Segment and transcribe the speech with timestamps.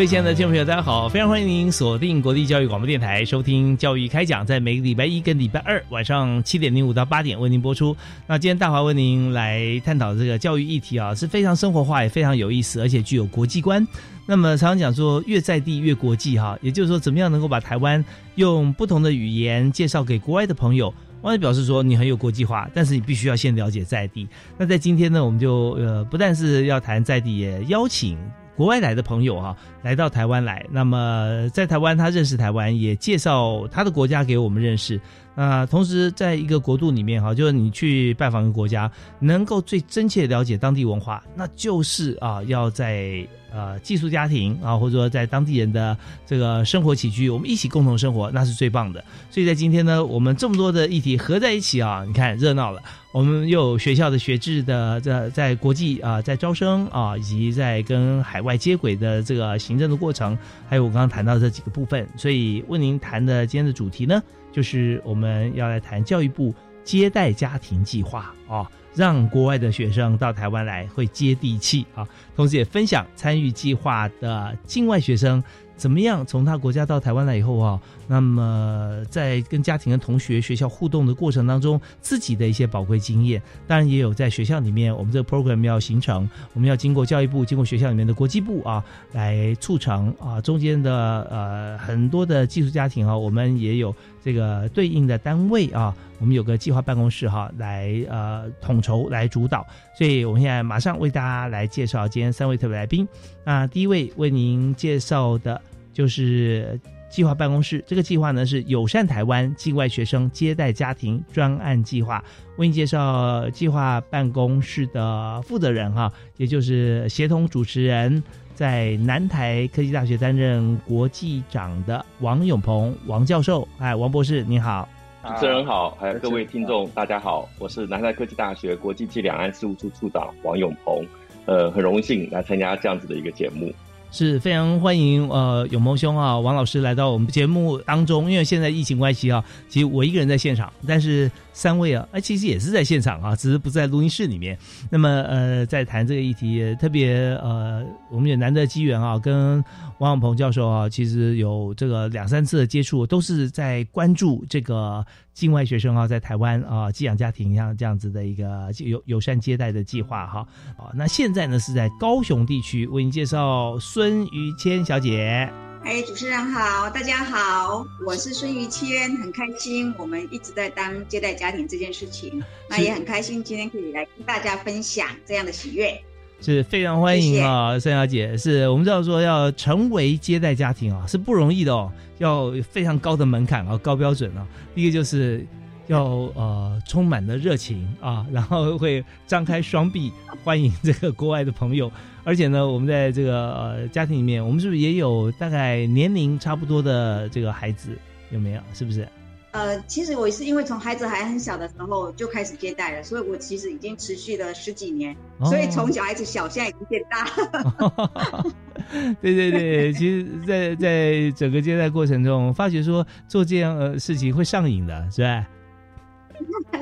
[0.00, 1.10] 各位亲爱的听众朋友，大家好！
[1.10, 7.94] 非常欢迎您锁定国立教育广播电台，收听《教育开讲》，在每个礼拜一跟礼拜二晚上七点零五到八点为您播出。
[8.26, 13.86] 那今天大华为您来探讨这个教育议题啊，是非常生活化，也非常有意思，而且具有国际观。
[14.24, 18.02] 那么常常讲说，越在地越国际哈，也就是说，怎么样能够把台湾
[18.36, 20.94] 用不同的语言介绍给国外的朋友？
[21.20, 24.26] 我也表示说，你很有国际化，但是你必须要先了解在地。
[24.56, 28.16] 那在今天呢，我们就呃，不但是要谈在地，也邀请。
[28.60, 35.00] 国外来的朋友哈，来到台湾来，那么在台湾他认识台湾，也介绍他的国家给我们认识。
[35.34, 43.26] 那同时在一个国度里面哈，就是你去拜访一个国家，能够最真切了解当地文化，那就是啊要在。
[43.52, 49.04] 呃，寄宿家庭啊，或者说在当地人的这个生活起居，我们一起共同生活，那是最棒的。
[49.28, 52.80] 所以在今天呢，我们这么多的议题合在一起啊，你看热闹了。
[53.10, 62.08] 我们又有学校的学制的在在国际啊，在招生啊，以及在跟海外接轨的这个行政的过程，还有我刚刚谈到这几个部分。
[62.16, 64.22] 所以为您谈的今天的主题呢，
[64.52, 68.70] 就是我们要来谈教育部接待家庭计划啊。
[68.92, 75.42] 让国外的学生到台湾来会接地气啊，同时也分享参与计划的境外学生。
[75.76, 76.26] 怎么样？
[76.26, 90.92] 从他国家到台湾来以后啊，那么在跟家庭、跟同学、学校互动的过程当中，自己的一些宝贵经验，当然也有在学校里面，我们这个 program 要形成，我们要经过教育部、经过学校里面的国际部啊，来促成啊，中间的
[91.30, 93.94] 呃很多的寄宿家庭啊，我们也有
[94.24, 99.66] 这个对应的单位啊，我们有个计划办公室哈，来呃统筹来主导，
[99.96, 103.06] 所以我们现在马上为大家来介绍今天三位特别来宾。
[103.44, 105.60] 那第一位为您介绍的。
[105.92, 106.80] 就是
[107.10, 112.24] 计划办公室，这个计划呢是友善台湾境外学生接待家庭专案计划。
[112.56, 118.22] 为你介绍计划办公室的负责人哈，也就是协同主持人，
[118.60, 123.66] 在南台科技大学担任国际长的王永鹏王教授。
[123.78, 124.86] 哎，王博士，你好！
[125.24, 131.02] 主持人好，还有各位听众，大家好，我是南台科技大学国际暨两岸事务处处长王永鹏。
[131.46, 133.72] 呃，很荣幸来参加这样子的一个节目。
[134.12, 144.58] 是非常欢迎呃永谋兄啊王老师来到我们节目当中，因为现在疫情关系啊，其实我一个人在现场，但是三位啊，哎其实也是在现场啊，只是不在录音室里面。
[144.90, 149.64] 那么呃在谈这个议题，特别呃我们也难得机缘啊，跟
[149.98, 155.04] 王永鹏教授啊，其实有这个两三次的接触，都是在关注这个。
[155.32, 160.40] 境外学生啊，在台湾啊，寄养家庭像这样子的一个友友善接待的计划哈
[160.76, 165.50] 啊，那现在呢是在高雄地区为您介绍孙于谦小姐。
[165.82, 175.98] 哎，主持人好，大家好，我是孙于谦，很开心我们一直在当接待家庭这件事情，那也很开心今天可以来跟大家分享这样的喜悦。
[176.40, 184.46] 是非常欢迎啊，孙小姐，是我们知道说要成为接待家庭啊，是不容易的哦，要非常高的门槛啊，高标准啊。
[184.74, 185.46] 第一个就是
[185.86, 190.10] 要呃充满的热情啊，然后会张开双臂
[190.42, 191.92] 欢迎这个国外的朋友，
[192.24, 197.96] 而且呢，我们在这个呃家庭里面，我们是不是也有大概年龄差不多的这个孩子？
[198.30, 198.60] 有没有？
[198.72, 199.06] 是不是？
[199.52, 208.44] 呃，其实我是因为从孩子还很小的时候就开始接待了，所以我其实已经持续了十几年，所以从小孩子小，现在已经变大了。
[209.20, 215.48] 对对对，其实，在在整个接待过程中，发觉说做这样的事情会上瘾的，是吧？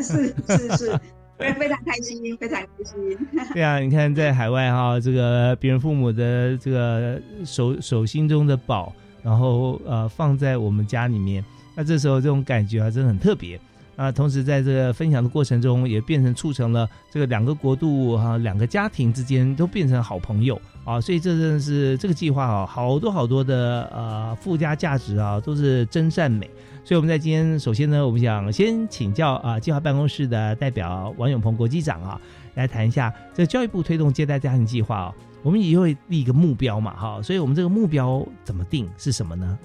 [0.03, 1.01] 是是是，
[1.39, 3.19] 非非常开心，非常开心。
[3.55, 8.93] 对啊，你看在海外哈，这个别人父母的这个手手心中的宝，
[9.23, 11.43] 然后呃放在我们家里面。
[11.79, 13.59] 那这时候这种感觉啊，真的很特别。
[13.95, 26.49] 啊，同时在这个分享的过程中，也变成促成了这个两个国度哈、两个家庭之间都变成好朋友啊，所以这真的是这个计划啊，好多好多的呃附加价值啊，都是真善美。
[26.85, 32.21] 所以我们在今天首先呢，我们想先请教啊计划办公室的代表王永鹏国际长啊，
[32.55, 39.59] 来谈一下这教育部推动接待家庭计划啊，我们也会立一个目标嘛哈，所以我们这个目标怎么定是什么呢？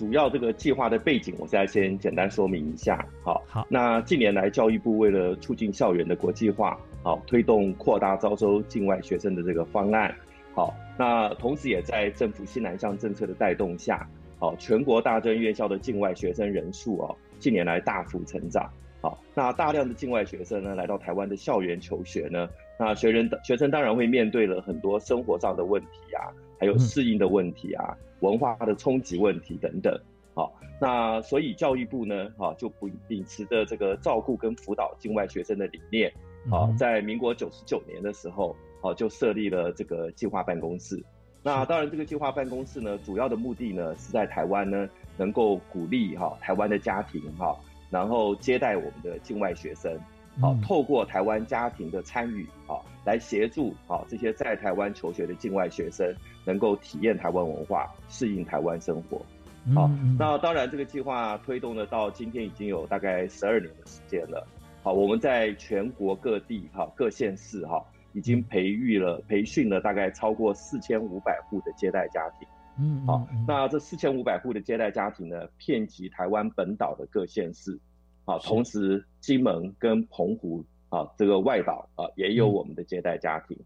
[0.00, 3.06] 主要这个计划的背景，我现在先简单说明一下。
[3.22, 10.10] 好，好，那近年来教育部为了促进校园的国际化，好，推动扩大招收境外学生的这个方案，
[10.54, 14.08] 好，那同时也在政府西南向政策的带动下，
[14.38, 18.70] 好，全国大专院校的境外学生人数哦，近年来大幅成长。
[19.02, 22.48] 好，那大量的境外学生呢来到台湾的校园求学呢，
[22.78, 27.96] 那学人学生当然会面对了很多生活上的问题啊，还有适应的问题啊。
[28.20, 29.98] 文化的冲击问题等等，
[30.34, 36.12] 好，那所以教育部呢，哈，就不秉持着这个照顾跟辅导境外学生的理念，
[36.50, 41.02] 好，在民国九十九年的时候，好，就设立了这个计划办公室。
[41.42, 44.86] 那当然，这个计划办公室呢，主要的目的呢，是在台湾呢，
[45.16, 47.58] 能够鼓励哈台湾的家庭哈，
[47.88, 49.98] 然后接待我们的境外学生，
[50.42, 56.14] 好，透过台湾家庭的参与，好，来协助好这些在台湾求学的境外学生。
[56.50, 59.24] 能够体验台湾文化，适应台湾生活。
[59.72, 59.88] 好，
[60.18, 64.44] 那当然这个计划推动了到今天已经有大概十二年的时间了。
[64.82, 67.80] 好，我们在全国各地哈各县市哈
[68.14, 72.48] 已经培育了培训了大概超过四千五百户的接待家庭。
[72.80, 77.78] 嗯，好，那这四千五百户的接待家庭呢，遍及台湾本岛的各县市。
[78.24, 83.56] 好，同时金门跟澎湖啊这个外岛啊也有我们的接待家庭。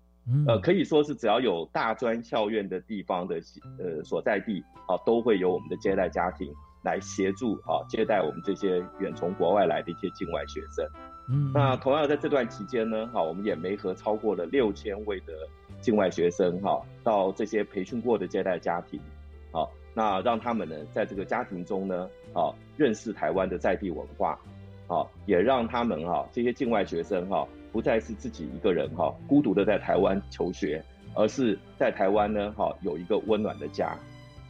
[0.49, 3.37] 呃，可以说是只要有大专校院的地方的
[3.79, 6.51] 呃所在地啊，都会有我们的接待家庭
[6.83, 10.87] 来协助啊接待我们这些远从国外来的一些境外学生。
[11.29, 15.33] 嗯，那同样在这段期间呢，哈，我们也没和超过了六千位的
[15.81, 18.99] 境外学生哈，到这些培训过的接待家庭，
[19.53, 22.49] 好，那让他们呢在这个家庭中呢，啊，
[22.79, 24.39] 认识台湾的在地文化，
[24.87, 27.47] 好，也让他们哈这些境外学生哈。
[27.75, 30.81] 不再是自己一个人哈，孤独的在台湾求学，
[31.13, 33.99] 而是在台湾呢哈有一个温暖的家。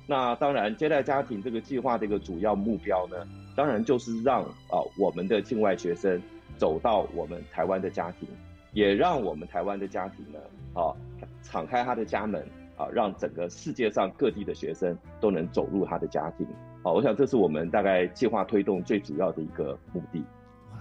[0.06, 3.16] 那当然，接待家庭这个计划的一个主要目标呢，
[3.56, 6.20] 当然就是让啊我们的境外学生
[6.58, 8.28] 走到我们台湾的家庭，
[8.74, 10.38] 也让我们台湾的家庭呢
[10.74, 10.92] 啊
[11.40, 12.46] 敞开他的家门
[12.76, 16.46] 啊，让整个世界上各地的学生都能走入他的家庭。
[16.82, 20.22] 好，我想这是我们大概计划推动最主要的一个目的。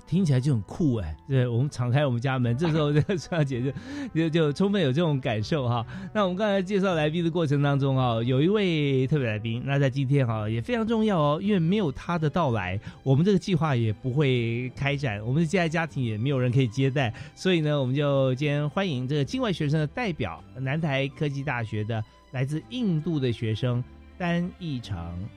[0.05, 1.15] 听起来就很酷哎！
[1.27, 3.71] 对，我们敞开我们家门，这时候这个春姐就
[4.13, 5.85] 就就充分有这种感受哈。
[6.13, 23.83] 那我们刚才介绍来宾的过程当中啊，有一位特别来宾，那在今天哈也非常重要哦，因为没有他的到来，我们这个计划也不会开展，我们的接待家庭也没有人可以接待，所以呢，我们就今天欢迎这个境外学生的代表，南台科技大学的来自印度的学生
[24.17, 24.95] 丹义成。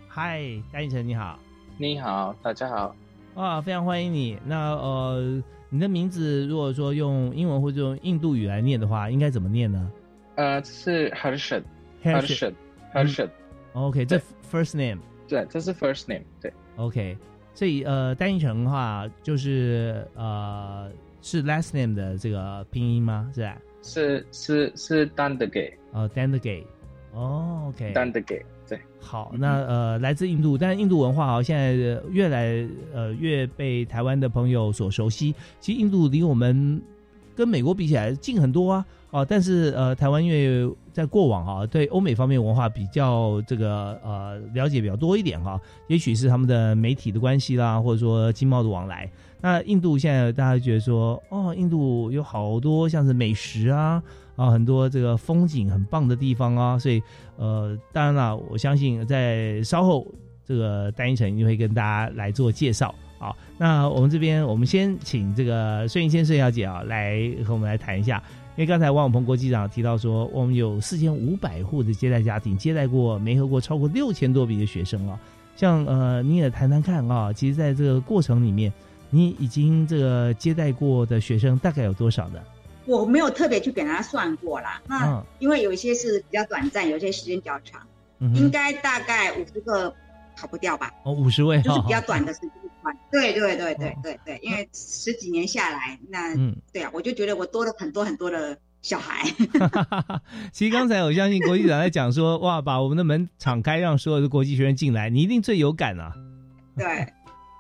[0.09, 0.43] 嗨，
[0.73, 1.39] 丹义成你好，
[1.79, 2.95] 你好，大家好。
[3.37, 4.39] 哇，非常欢迎你。
[4.47, 9.93] 那呃，你的名字如果说用英文或者用印度语来念的话，应该怎么念呢？
[10.37, 13.29] 呃，是 Harshad，Harshad，Harshad。
[13.75, 14.17] OK，这
[14.51, 14.99] first name。
[15.29, 16.25] 对，这是 first name。
[16.41, 16.51] 对。
[16.77, 17.15] OK，
[17.53, 20.91] 所以呃，单一成的话就是呃
[21.21, 23.31] 是 last name 的这个拼音吗？
[23.35, 23.59] 是吧？
[23.83, 25.75] 是是是 d a n d a g a y。
[25.93, 26.67] 哦 d a n d a g a y。
[27.13, 27.93] 哦，OK。
[27.95, 28.43] Dandage。
[28.69, 31.73] 对，好，那呃，来自印度，但是印度文化啊，现在
[32.11, 35.35] 越来呃越被台湾的朋友所熟悉。
[35.61, 36.83] 其实印度离我们
[37.37, 49.09] 跟美国比起来近很多啊，啊，但是呃，台湾因为在过往啊，对欧美方面文化比较这个呃了解比较多一点哈，也许是他们的媒体的关系啦，或者说经贸的往来。
[49.41, 54.03] 那印度现在大家觉得说，哦，印度有好多像是美食啊。
[54.37, 57.03] 啊，很多这个风景很棒的地方啊，所以
[57.37, 60.07] 呃，当然了，我相信在稍后
[60.45, 62.95] 这个单一城一定会跟大家来做介绍。
[63.19, 68.23] 好，那我们这边我们先请这个孙云先孙小姐啊来和我们来谈一下，
[68.57, 75.19] 因为刚才王永鹏国际长提到说，我们有四千五百户的接待家庭，接待过没合过超过六千多笔的学生啊。
[75.57, 78.71] 像呃，你也谈谈看啊，其实在这个过程里面，
[79.09, 82.39] 你已经这个接待过的学生大概有多少呢？
[82.87, 87.81] 我没有特别去给他算过啦，那因为有一些是比较短暂，有些时间比较长，
[88.35, 89.93] 应该大概五十个
[90.37, 90.93] 跑不掉吧？
[91.05, 92.51] 哦，五十位就是比较短的时间
[92.83, 92.97] 段。
[93.11, 96.35] 对对对对对对，因为十几年下来，那
[96.73, 99.29] 对啊，我就觉得我多了很多很多的小孩。
[100.53, 106.13] 其实刚才我相信国际长在讲说，哇，把我们的门敞开，让所有的国际学生进来，你一定最有感啊。
[106.79, 107.13] 对。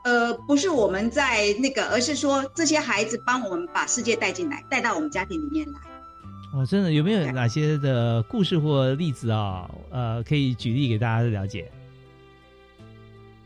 [0.06, 5.80] 呃，不是我们在那个，而是说这些孩子帮我们把世界带进来，带到我们家庭里面来。
[6.54, 9.68] 哦，真的有没有哪些的故事或例子啊？
[9.90, 11.68] 呃，可以举例给大家了解。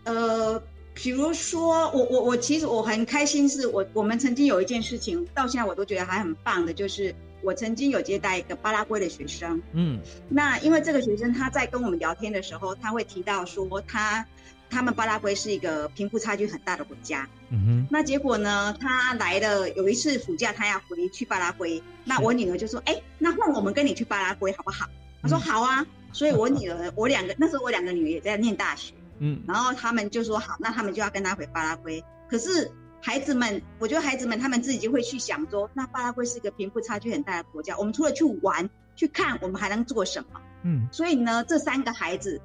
[0.05, 0.63] 呃，
[0.93, 9.63] 比如说，我我我其实我很开心，是我我们曾经有一件事情，到现在我都觉得还很棒的，就是我曾经有接待一个巴拉圭的学生。
[9.73, 9.99] 嗯
[10.29, 14.27] 那因为这个学生他在跟我们聊天的时候，他会提到说他
[14.71, 17.29] 他们巴拉圭是一个贫富差距很大的国家。
[17.51, 24.87] 嗯哼，那结果呢，他来了有一次暑假，他要回去巴拉圭，那我女儿就说：“哎、那换我们跟你去巴拉圭好不好？”
[25.21, 28.95] 他说：“嗯好啊。”所以我女儿，我两个那时候我两个女儿也在念大学。
[29.19, 32.03] 嗯然后他们就说好，那他们就要跟他回巴拉圭。
[32.29, 32.71] 可是
[33.03, 40.41] 孩子们，我觉得孩子们他们自己就会去想说，那巴拉圭是一个贫富差距很大的国家，我们除了去玩、去看，我们还能做什么？
[40.63, 42.41] 嗯所以呢，这三个孩子，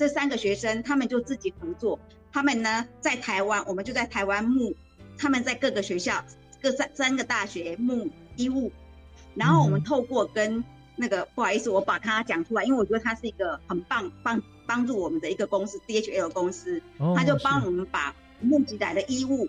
[0.00, 2.00] 这三个学生，他们就自己合作。
[2.32, 4.74] 他们呢，在台湾，我们就在台湾募，
[5.18, 6.24] 他们在各个学校、
[6.62, 8.72] 各三三个大学募衣物，
[9.34, 10.64] 然后我们嗯透过跟
[10.96, 19.46] 那个，不好意思，我把它讲出来，因为我觉得它是一个很棒帮帮助我们的一个公司，DHL 公司，哦，他就帮我们把募集来的衣物，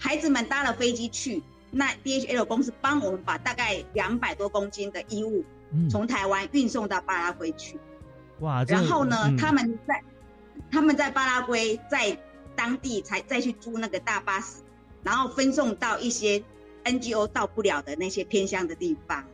[0.00, 1.40] 孩子们搭了飞机去，
[1.70, 7.78] 那 DHL 公司帮我们把大概两百多公斤的衣物嗯从台湾运送到巴拉圭去。
[8.42, 10.02] 哇，然后呢，嗯他们在
[10.70, 12.16] 他们在巴拉圭在
[12.54, 14.58] 当地才再去租那个大巴士，
[15.02, 16.42] 然后分送到一些
[16.84, 19.24] NGO 到不了的那些偏乡的地方。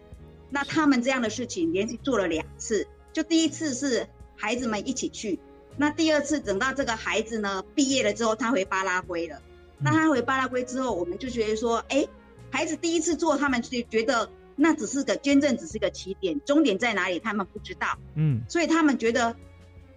[0.50, 5.38] 那他们这样的事情连续做了两次，就第一次是孩子们一起去，
[5.76, 9.40] 那第二次等到这个孩子呢毕业了之后，他回巴拉圭了。
[9.80, 12.06] 那他回巴拉圭之后，我们就觉得说，哎，
[12.50, 14.28] 孩子第一次做，他们就觉得
[14.60, 17.96] 那只是个捐赠，只是个起点，终点在哪里他们不知道。
[18.16, 19.36] 嗯所以他们觉得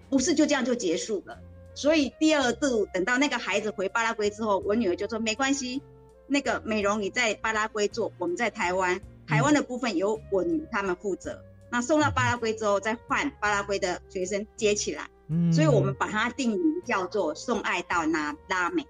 [0.07, 1.39] 不是就这样就结束了。
[1.73, 5.81] 所以第二度等到那个孩子回巴拉圭之后，我女儿就说没关系，
[6.27, 11.41] 那个美容你在巴拉圭做，我们在台湾，台湾的部分由我女他们负责。
[11.71, 18.85] 那送到巴拉圭之后，再换巴拉圭的学生接起来，嗯，所以我们把它定名叫做“送爱到那拉美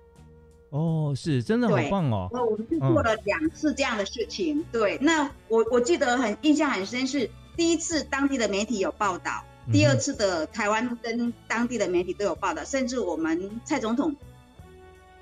[0.72, 4.66] 哦是真的好棒哦”。，我我们就做了两次这样的事情。
[4.72, 14.16] 对，那我我记得很印象很深是第一次当地的媒体有报道，嗯第二次的台湾跟当地的媒体都有报道，甚至我们蔡总统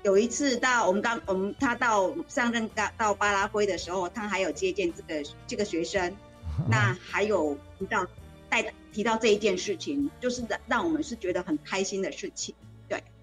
[0.02, 6.14] 有一次到我们刚我们他到上任到到巴拉圭的时候，他还有接见这个这个学生，
[6.70, 8.06] 那还有提到
[8.48, 12.54] 带提到这一件事情，就是让让我们是觉得很开心的事情。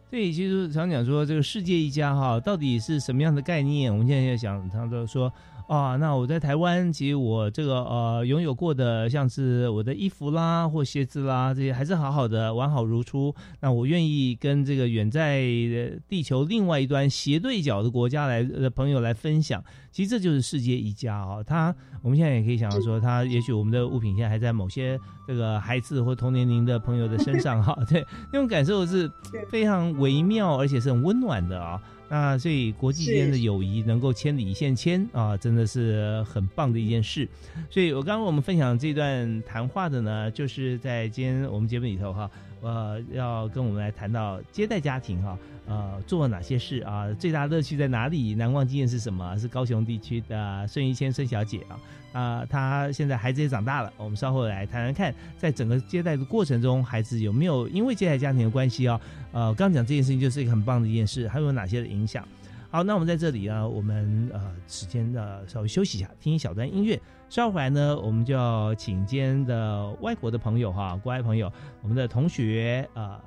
[0.10, 3.92] 对，其实常讲说这个世界一家哈，到底是什么样的概念？
[3.92, 5.32] 我们现在在想，他都说
[5.68, 13.36] 啊，那我在台湾，其实我这个呃拥有过的，像是我的衣服啦或鞋子啦，这些还是好好的完好如初。
[13.60, 19.62] 那我愿意跟这个远在呃地球另外一端斜对角的国家来的朋友来分享。
[19.92, 24.98] 其实这就是世界一家啊、他我们现在也可以想到说，他也许我们的物品现在还在某些
[25.28, 29.12] 这个孩子或同年龄的朋友的身上哈， 对，那种感受是
[29.50, 31.82] 非常微妙，而且是很温暖的啊。
[32.10, 37.28] 那所以国际间的友谊能够千里一线牵啊，真的是很棒的一件事。
[37.70, 45.38] 所以我刚刚我们分享这段谈话的呢，就是在今天我们节目里头哈，呃，要跟我们来谈到接待家庭哈，
[45.68, 47.08] 呃，做了哪些事啊？
[47.20, 48.34] 最大乐趣在哪里？
[48.36, 49.38] 难忘经验是什么？
[49.38, 51.80] 是高雄地区的孙怡谦孙小姐啊，
[52.14, 59.00] 啊、她现在孩子也长大了，我们稍后来谈谈看，在整个接待的过程中，孩子有没有因为接待家庭的关系啊，
[59.32, 62.28] 呃，刚讲这件事情就是一个很棒的一件事，还有哪些的影响？
[62.78, 67.02] 好，那我们在这里呢，我们呃时间的稍微休息一下，听一小段音乐。
[67.28, 73.20] 稍后回来呢，我们就要请今天的外国的朋友哈，国外朋友，我们的同学啊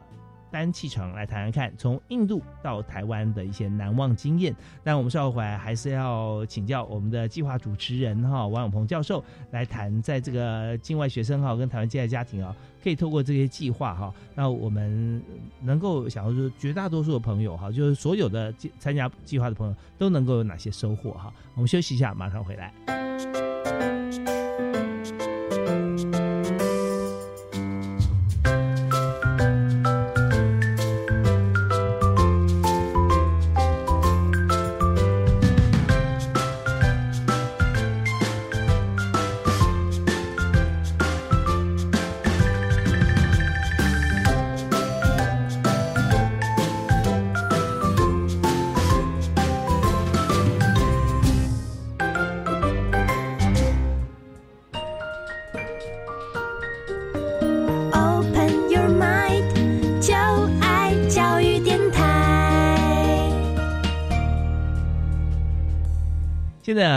[0.51, 4.55] 单气场来谈谈看，从印度到台湾的一些难忘经验。
[4.83, 15.23] 但我们稍后回来还是要请教我们的计划主持人哈王永鹏教授来谈，在这个境外学生哈跟台湾接待家庭啊，可以透过这些计划哈，那我们
[15.63, 21.33] 能够想要说绝大多数的朋友哈，就是所有的参加计划的朋友都能够有哪些收获哈？
[21.55, 23.50] 我们休息一下，马上回来。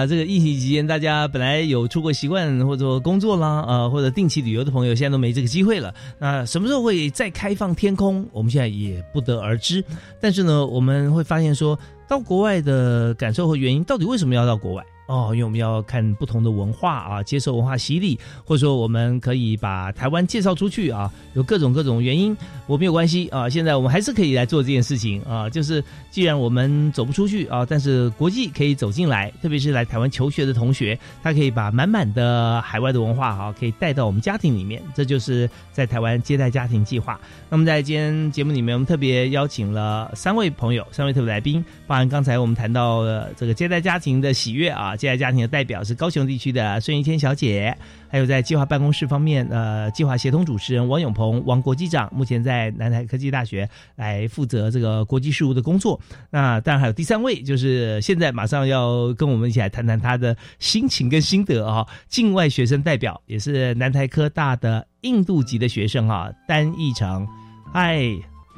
[0.05, 5.93] 这个疫情期间，大家本来有出国习惯或者说工作啦，啊，或者定期旅游的朋友，现在都没这个机会了。
[6.19, 8.27] 那什么时候会再开放天空？
[8.31, 9.83] 我们现在也不得而知。
[10.19, 14.83] 但是呢，我们会发现说到国外的感受和原因，到底为什么要到国外？
[15.05, 22.35] 哦，因为我们要看不同的文化啊，接受文化洗礼，或者说我们可以把台湾介绍出去啊，有各种各种原因，
[22.67, 23.49] 我没有关系啊。
[23.49, 37.19] 现在我们还是可以来做这件事情啊， 就是既然我们走不出去啊，但是国际可以走进来，特别是来台湾求学的同学，他可以把满满的海外的文化啊，可以带到我们家庭里面，这就是在台湾接待家庭计划。
[37.49, 44.92] 那么在今天节目里面，我们特别邀请了三位朋友，三位特别来宾，包含刚才我们谈到的这个接待家庭的喜悦啊。
[44.95, 47.75] 接待家庭的代表是高雄地区的孙怡谦小姐，
[48.09, 55.99] 还有在计划办公室方面，呃，计划协同主持人王永鹏，王国机长，目前在南台科技大学来负责这个国际事务的工作。
[56.29, 67.27] 那当然还有第三位，就是现在马上要跟我们一起来谈谈他的心情跟心得啊，境外学生代表，也是南台科大的印度籍的学生啊，丹义成。
[67.73, 67.97] 嗨，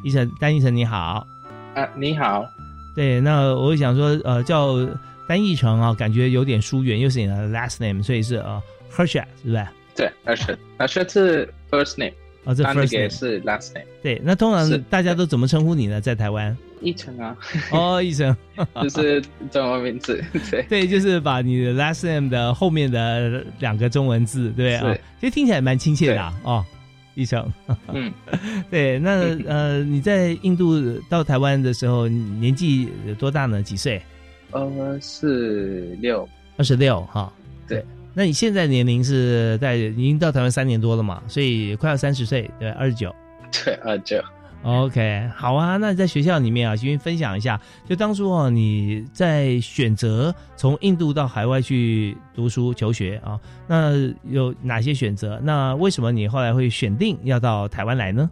[0.04, 1.26] 义成，单义成你好。
[1.76, 2.46] 啊，你好。
[2.96, 4.76] 对，那我想说，呃，叫。
[5.28, 9.68] 单译成啊，感觉有点疏远，又是你的 last name，所以是呃 h e r s h a 是不是？
[9.96, 12.14] 对 h e r s h a h e r s h a 是 first name，
[12.44, 13.86] 啊，这 first name 是 last name。
[14.04, 16.00] 对，那通常大家都怎么称呼你呢？
[16.02, 16.56] 在台湾？
[16.82, 17.36] 一成啊。
[17.72, 18.36] 哦，一成，
[18.84, 20.24] 就是中文名字。
[20.52, 26.64] 对，对，就是把你的 last name 的后面的两个中文字，对啊，其实听起来蛮亲切的哦，
[27.16, 27.52] 一成。
[27.94, 28.12] 嗯，
[28.70, 33.64] 对，那呃，你在印度到台湾的时候，年纪有多大呢？
[33.64, 34.00] 几岁？
[34.56, 37.32] 二十六，二十六哈，
[37.68, 37.84] 对。
[38.14, 41.22] 那你现在年龄是在已经到台湾三年多了嘛？
[41.28, 43.14] 所以快要三十岁，对，二十九，
[43.52, 44.24] 对，二十九。
[44.64, 45.76] OK，好啊。
[45.76, 53.92] 那在学校里面啊，先分享一下，就当初哦，你在选择从印度到海外去读书求学啊，那
[54.30, 55.38] 有哪些选择？
[55.44, 58.32] 那为什么你后来会选定要到台湾来呢？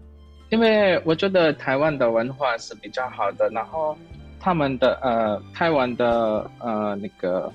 [0.50, 3.98] 因为我觉得台湾的文化是比较好的，然后。
[4.44, 7.50] 他们的呃，台湾的呃，那个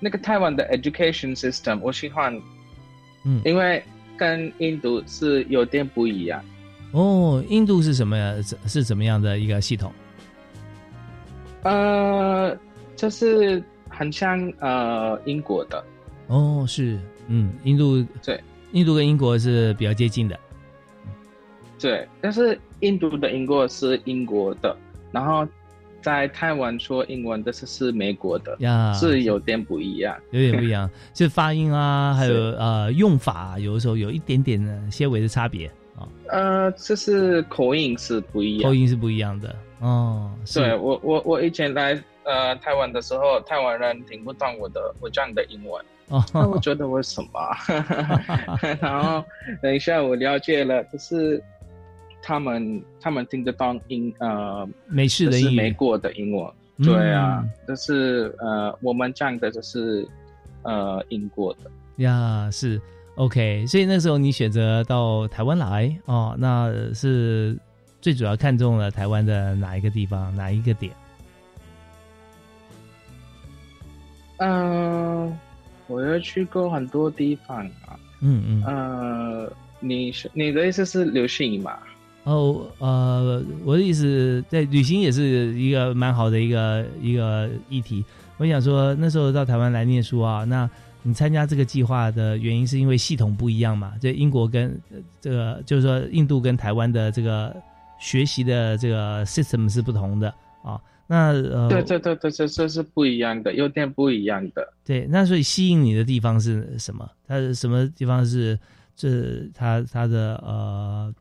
[0.00, 2.34] 那个台湾的 education system，我喜欢，
[3.24, 3.80] 嗯，因为
[4.16, 6.44] 跟印度是有点不一样。
[6.90, 8.34] 哦，印度是什么呀？
[8.66, 9.92] 是怎么样的一个系统？
[11.62, 12.58] 呃，
[12.96, 15.84] 就是很像呃英国的。
[16.26, 18.42] 哦，是，嗯，印度对，
[18.72, 20.36] 印度跟英国是比较接近的。
[21.78, 24.76] 对，但是印度的英国是英国的，
[25.12, 25.46] 然后。
[26.04, 36.04] 在台湾说英文但是是美国的呀，是有点不一样，有点不一样， 就发音啊，还有呃用法，有的时候有一点点的些微的差别啊。
[36.28, 40.30] 呃，这是口音是不一样，口音是不一样的哦。
[40.52, 47.40] 对我我我以前来呃台湾的时候，台湾人听不懂我的我讲的英文哦，那我觉得为什么？
[48.78, 49.24] 然后
[49.62, 51.42] 等一下我了解了，就是。
[52.26, 56.50] 他们他们听得懂英呃美式的英美国的英文，
[56.82, 60.08] 对啊，但是呃我们讲的就是
[60.62, 61.70] 呃英国的。
[61.96, 62.80] 呀，是
[63.16, 67.54] OK，所以那时候你选择到台湾来哦，那是
[68.00, 70.90] 最主要看中了台湾的哪一个地方哪一个点？
[74.38, 75.38] 嗯，
[75.88, 81.78] 我要去过很多地方啊，嗯嗯，呃，你是你的意思是流行嘛？
[82.24, 88.02] 哦，呃，我的意思，在旅行也是一个蛮好的一个一个议题。
[88.38, 90.68] 我想说，那时候到台湾来念书啊，那
[91.02, 93.92] 你参加这个计划的原因是因为系统不一样嘛？
[94.00, 94.74] 这英国跟
[95.20, 97.54] 这个就是说印度跟台湾的这个
[98.00, 100.32] 学习的这个 system 是不同的
[100.62, 100.80] 啊。
[101.06, 104.66] 那呃，对对对对，这这是不一样的，有点不一样的。
[104.82, 107.06] 对，那所以吸引你的地方是什么？
[107.28, 108.58] 它什么地方是
[108.96, 111.14] 这它它的呃？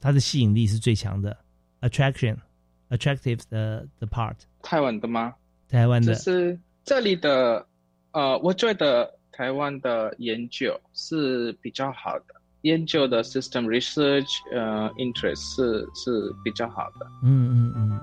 [0.00, 1.36] 它的吸引力是最强的
[1.80, 4.36] ，attraction，attractive 的 the part。
[4.62, 5.34] 台湾的吗？
[5.68, 6.14] 台湾的。
[6.14, 7.66] 就是这里的，
[8.12, 17.06] 呃，我觉得台湾的研究是比较好的，研究的 system research，呃，interest 是是比较好的。
[17.22, 18.00] 嗯嗯嗯。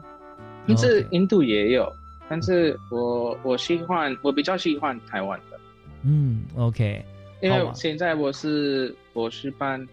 [0.68, 1.92] 但是印度也有，
[2.30, 5.60] 但是我我喜欢，我比较喜欢台湾的。
[6.04, 7.06] 嗯，OK。
[7.42, 9.88] 因为现在我是博士班。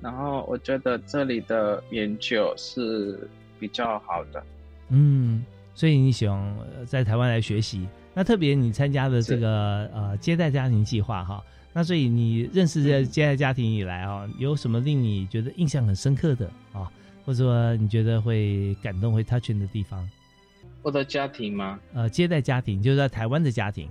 [0.00, 3.28] 然后我觉得这里的研究是
[3.58, 4.42] 比较好的，
[4.90, 6.56] 嗯，所以你喜欢
[6.86, 7.86] 在台湾来学习。
[8.14, 16.90] 那特别你参加的这个呃接待家庭计划哈，那所以你认识这接待家庭以来啊，有什么令你觉得印象很深刻的啊，
[17.24, 20.08] 或者说你觉得会感动会 touching 的地方？
[20.82, 21.78] 我的家庭吗？
[21.92, 23.88] 呃，接待家庭就是在台湾的家庭。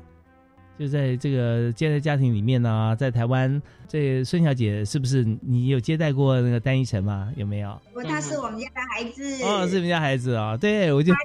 [0.77, 7.31] 就在这个接待家庭里面呢，在台湾，这孙小姐是不是你有接待过那个单依晨吗？
[7.35, 7.79] 有没有？
[7.93, 9.43] 我他是我们家的孩子。
[9.43, 10.57] 哦，是你们家孩子啊？
[10.57, 11.13] 对，我就。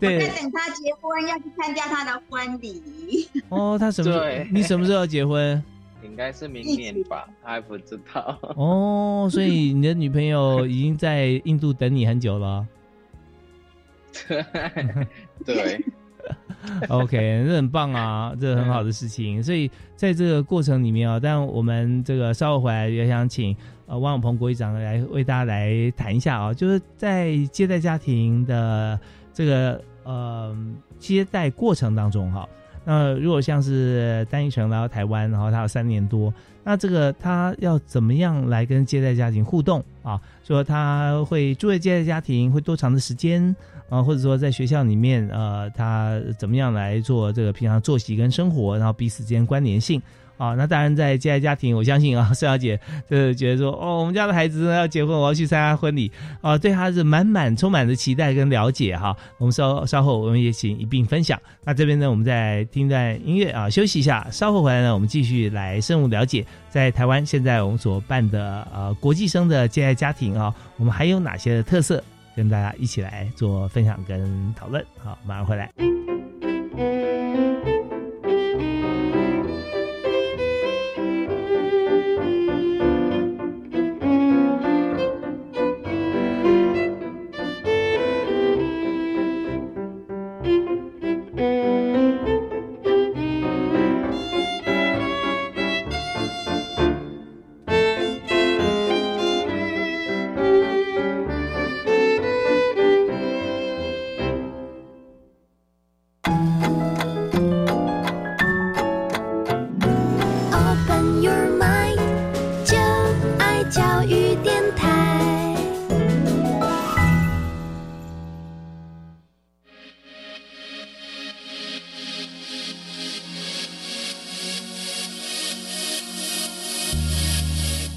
[0.00, 3.28] 对， 我在等他结婚，要去参加他的婚礼。
[3.50, 4.20] 哦，他什么？
[4.50, 5.62] 你什么时候要结婚？
[6.02, 8.38] 应该是明年吧，他还不知道。
[8.56, 12.66] 哦，所以你的女朋友已经在印度等你很久了。
[15.44, 15.84] 对。
[16.88, 19.40] OK，这很棒啊，这很好的事情。
[19.40, 28.98] 所以在这个过程里面啊，但我们这个稍后回来也想请呃汪永鹏国会长来为大家来谈一下啊，就是在接待家庭的
[29.32, 30.56] 这个呃
[30.98, 32.48] 接待过程当中哈，
[32.88, 40.20] 那如果像是单依纯来到台湾，然后他有三年多，那这个他要怎么样来跟接待家庭互动啊？
[40.44, 43.54] 说他会住在接待家庭会多长的时间？
[43.88, 50.00] 啊，或者说在学校里面，呃，他怎么样来做这个平常作息跟生活，然后彼此之间关联性
[50.36, 50.54] 啊？
[50.54, 52.78] 那当然在接待家庭，我相信啊， 孙小姐
[53.10, 59.16] 就是觉得说，哦，我们家的孩子要结婚，我要去参加婚礼啊，对他是满满充满着期待跟了解哈。
[59.38, 61.40] 我们稍稍后我们也请一并分享。
[61.64, 72.02] 那这边呢，我们再听段音乐啊，休息一下，稍后回来呢，我们继续来深入了解在台湾现在我们所办的呃国际生的接待家庭啊，我们还有哪些的特色？
[72.36, 77.15] 跟大家一起来做分享跟讨论，好，马上回来。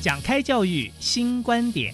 [0.02, 1.94] 讲开教育新观点。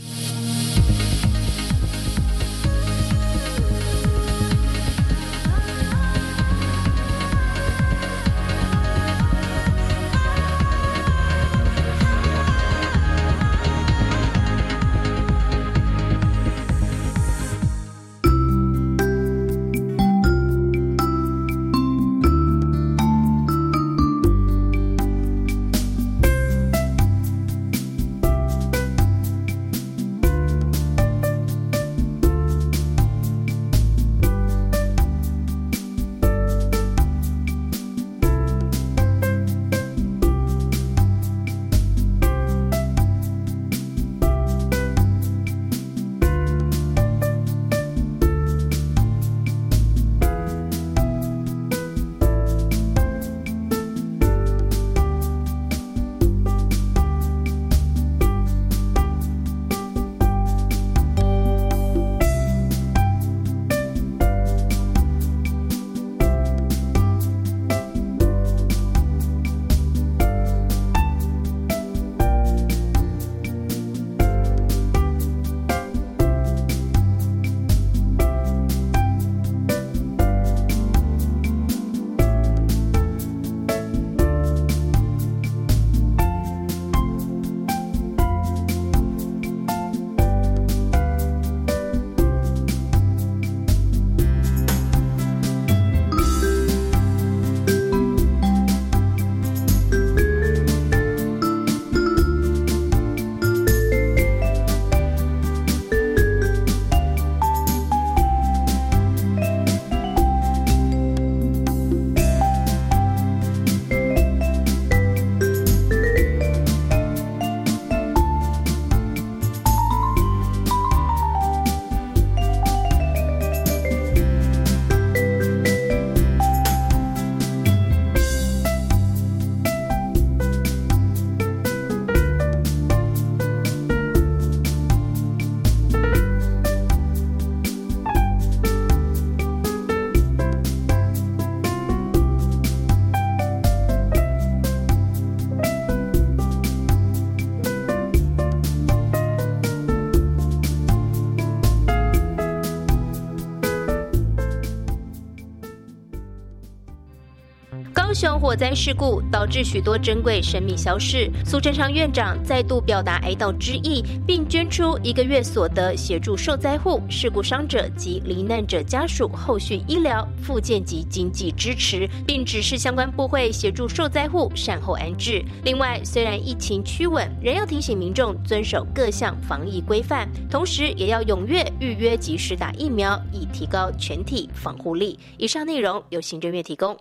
[158.55, 175.43] 火灾事故导致许多珍贵生命消逝，苏贞昌院长再度表达哀悼之意，并捐出一个月所得协助受灾户、事故伤者及罹难者家属后续医疗、复健及经济支持，并指示相关部会协助受灾户善后安置。
[175.65, 185.19] 另外，虽然疫情趋稳，仍要提醒民众遵守各项防疫规范，同时也要踊跃预约及时打疫苗，以提高全体防护力。
[185.35, 186.95] 以上内容由行政院提供。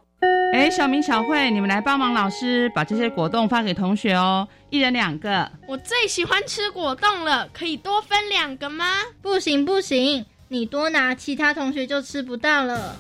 [0.55, 5.51] 哎，小明、小慧，你们来帮忙老师把这些果冻发给同学哦，一人两个。
[5.67, 8.87] 我最喜欢吃果冻了，可以多分两个吗？
[9.21, 12.97] 不行不行，你多拿，其他同学就吃不到了。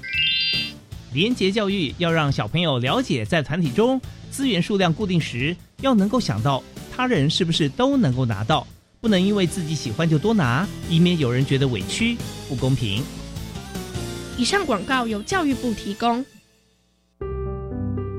[1.12, 4.00] 廉洁教育要让小朋友了解，在团体中
[4.32, 6.60] 资源数量固定时，要能够想到
[6.92, 8.66] 他人是不是都能够拿到，
[9.00, 12.16] 不能因为自己喜欢就多拿，以免有人觉得委屈、
[12.48, 13.00] 不公平。
[14.36, 16.26] 以上广告由教育部提供。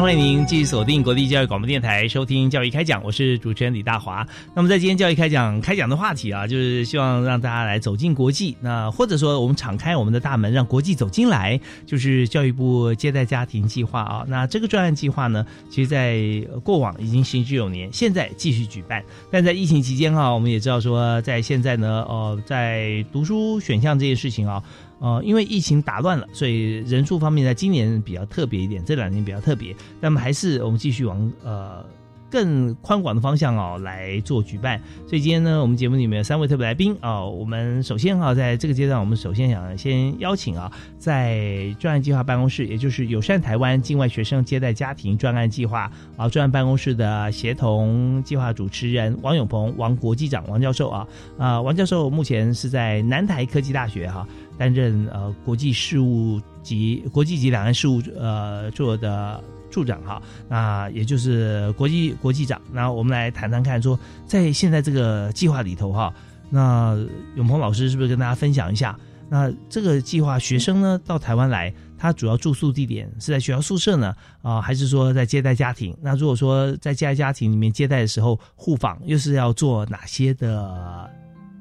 [0.00, 4.24] 欢迎您继续锁定国立教育广播电台，收听教育开讲，我是主持人李大华。
[4.54, 14.24] 那么在今天教育开讲开讲的话题啊，就是希望让大家来走进国际，那或者说我们敞开我们的大门，让国际走进来，就是教育部接待家庭计划啊。
[14.28, 16.22] 那这个专案计划呢，其实在
[16.62, 19.02] 过往已经行之有年，现在继续举办。
[19.32, 24.62] 但在疫情期间啊，我们也知道说，在现在呢，呃，在读书选项这件事情啊。
[25.00, 29.74] 呃，因为疫情打乱了，所以人数方面在今年比较特别一点，这两年比较特别。
[30.00, 31.84] 那么还是我们继续往呃。
[32.30, 37.24] 更宽广的方向哦来做举办，所以今天呢，我们节目里面有三位特别来宾啊。
[37.24, 51.08] 我们首先哈，在这个阶段，我们首先想先邀请啊，在专案计划办公室，也就是友善台湾境外学生接待家庭专案计划啊专案办公室的协同计划主持人王永鹏王国际长王教授啊
[51.38, 54.28] 啊，王教授目前是在南台科技大学哈
[54.58, 59.42] 担任呃国际事务及国际级两岸事务呃做的。
[59.70, 62.58] 处长哈，那也就是国际国际长。
[62.72, 66.12] 那我们来谈谈看，说在现在这个计划里头哈，
[66.48, 66.96] 那
[67.36, 68.98] 永鹏老师是不是跟大家分享一下？
[69.28, 75.94] 那这个计划学生呢到台湾来，他主要住宿地点是在学校宿舍呢啊，还是说在接待家庭？
[76.00, 81.10] 那如果说在接待家庭里面接待的时候互访，又是要做哪些的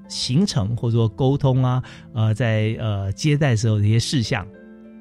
[0.07, 1.81] 行程或者说沟通啊？
[2.13, 4.45] 呃，在呃接待时候的一些事项？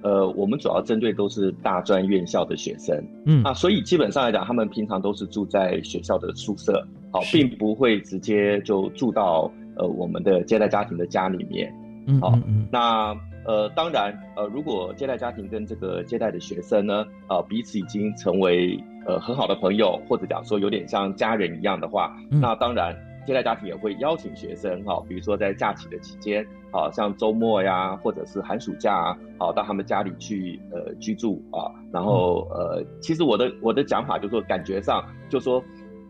[0.03, 11.75] 呃，我们主要针对都是大专院校的学生，嗯啊，所以基本上来讲，他们平常都是住在学校的宿舍，好，并不会直接就住到呃我们的接待家庭的家里面，
[12.07, 12.39] 嗯，好，
[12.71, 13.17] 那
[13.47, 22.95] 呃，当然，呃，如果接待家庭跟这个接待的学生呢，呃，彼此已经成为呃很好的朋友，或者讲说有点像家人一样的话，那当然。
[23.27, 35.63] 接待家庭也会邀请学生哈，比如说在假期的期间，啊，像周末呀，或者是寒暑假啊，好到他们家里去呃居住啊，然后呃，其实我的我的讲法就是说，感觉上就说，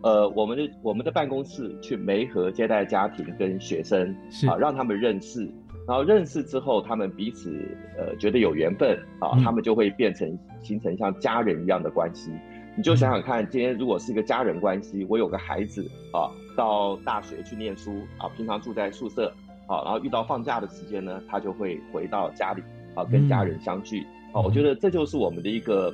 [0.03, 4.15] 呃，我们的我们的办公室去媒合接待家庭跟学生，
[4.49, 5.43] 啊，让他们认识，
[5.89, 7.51] 然后认识之后，他们彼此
[7.97, 12.31] 呃觉得有缘分啊，他们就会变成形成像家人一样的关系。
[12.77, 19.33] 你就想想看，今天如果是一个家人关系，我有个孩子啊，到大学去念书啊，平常住在宿舍
[19.67, 22.63] 啊，然后遇到放假的时间呢，他就会回到家里
[22.95, 24.43] 啊，跟家人相聚啊。
[24.43, 25.91] 我觉得这就是我们的一个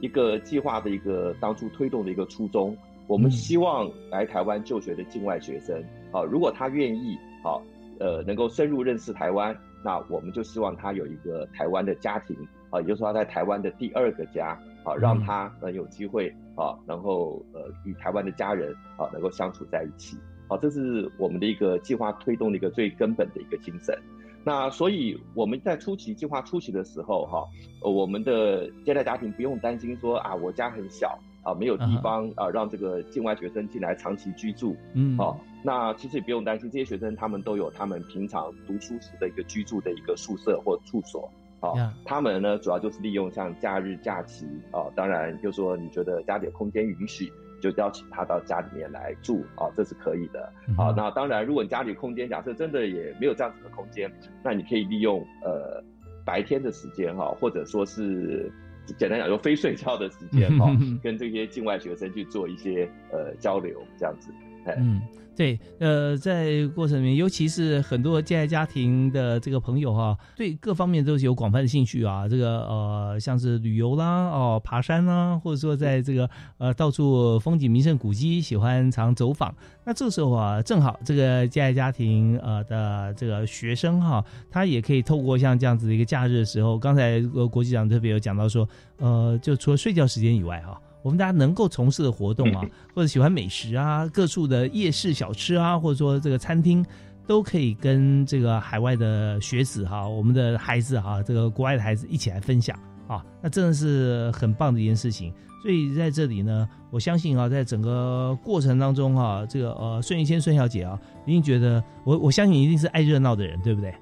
[0.00, 2.76] 一个计划的一个当初推动的一个初衷。
[3.06, 7.62] 我们希望来台湾就学的境外学生啊，如果他愿意啊，
[8.00, 12.36] 呃，能够深入认识台湾，那我们就希望他有一个台湾的家庭
[12.70, 14.58] 啊，也就是说他在台湾的第二个家。
[14.84, 20.16] 啊，让他呃有机会啊，能够呃与台湾的家人啊能够相处在一起。
[20.46, 23.98] 好，这是我们的一个计划推动的一个最根本的一个精神。
[24.44, 27.42] 那所以我们在初期计划初期的时候，哈，
[27.80, 34.76] 我们的接待家庭不用担心说啊，我家很小啊，没有地方啊，让这个境外学生进来长期居住。
[34.92, 41.26] 嗯，好，那其实也不用担心，这些学生他们都有他们平常读书时的一个居住的一个宿舍或住所。
[41.64, 47.32] 好，他们呢主要就是利用像假日假期啊，当然就说你觉得家里空间允许。
[47.60, 50.52] 就邀请他到家里面来住啊，这是可以的。
[50.76, 55.82] 好，那当然，如果你家里空间假设真的也没有这样子的空间，那你可以利用呃
[56.26, 58.52] 白天的时间哈，或者说是
[58.98, 60.66] 简单讲就非睡觉的时间哈，
[61.02, 64.30] 跟这些境外学生去做一些呃交流，这样子。
[64.76, 65.00] 嗯。
[65.36, 72.28] 对，呃，在过程里面，尤其是很多接待家庭的这个朋友哈，对各方面都是有广泛的兴趣啊。
[72.28, 79.52] 这个呃，像是旅游啦，哦，爬山啦，或者说在这个呃到处风景名胜古迹喜欢常走访。
[79.84, 88.68] 那这时候啊，正好这个接待家庭呃的这个学生哈，他也可以透过像这样子的一个假日的时候，刚才呃国际长特别有讲到说，
[88.98, 90.80] 呃，就除了睡觉时间以外哈。
[91.04, 92.62] 我们大家能够从事的活动啊，
[92.94, 96.82] 或者喜欢美食啊，各处的夜市小吃啊，或者说这个餐厅，
[97.26, 102.74] 都可以跟这个海外的学子哈，我们的孩子哈，这个国外的孩子一起来分享
[103.06, 105.30] 啊，那真的是很棒的一件事情。
[105.62, 113.94] 所以在这里呢，我相信啊，在整个过程当中哈，这个呃孙玉谦孙小姐啊，一定觉得我我相信一定是爱热闹的人，对不对？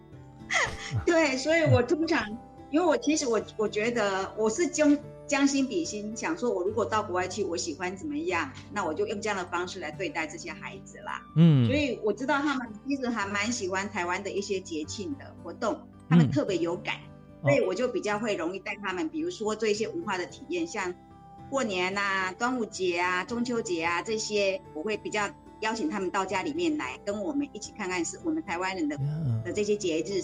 [1.04, 2.24] 对，所以我通常，
[2.70, 4.96] 因为我其实我我觉得我是将。
[5.32, 11.22] 将心比心，想说我如果到国外去，我喜欢怎么样，那我就用这样的方式来对待这些孩子啦。
[11.36, 16.96] 嗯，所以我知道他们其实还蛮喜欢台湾的一些节庆的活动，他们特别有感，
[17.40, 20.94] 所以我就比较会容易带他们，比如说做一些文化的体验，像
[21.48, 28.98] 过年呐、端午节啊、中秋节啊这些，我会比较邀请他们到家里面来，跟我们一起看看是我们台湾人的
[29.42, 30.22] 的这些节日。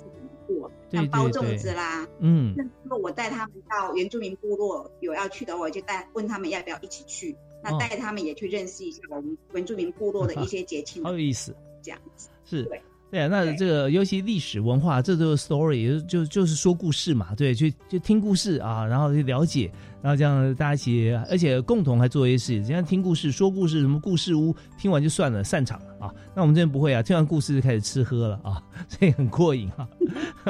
[0.90, 12.28] 像包粽子啦，嗯，那如果我带他们到原住民部落有要去的，我就带问他们要不要一起去，那带他们也去认识一下我们原住民部落的一些节庆， 好有意思，这样子。
[12.44, 12.62] 是。
[12.64, 12.80] 对。
[13.10, 26.14] 对啊，那这个尤其历史文化，这都是 story，就就是说故事嘛，对，去就听故事啊，然后去了解，然后这样大家一起，而且共同还做一些事情，像听故事、说故事，什么故事屋，听完就算了，散场了啊。
[26.34, 29.88] 那我们这边不会啊，听完故事就开始吃喝了啊， 所以很过瘾啊，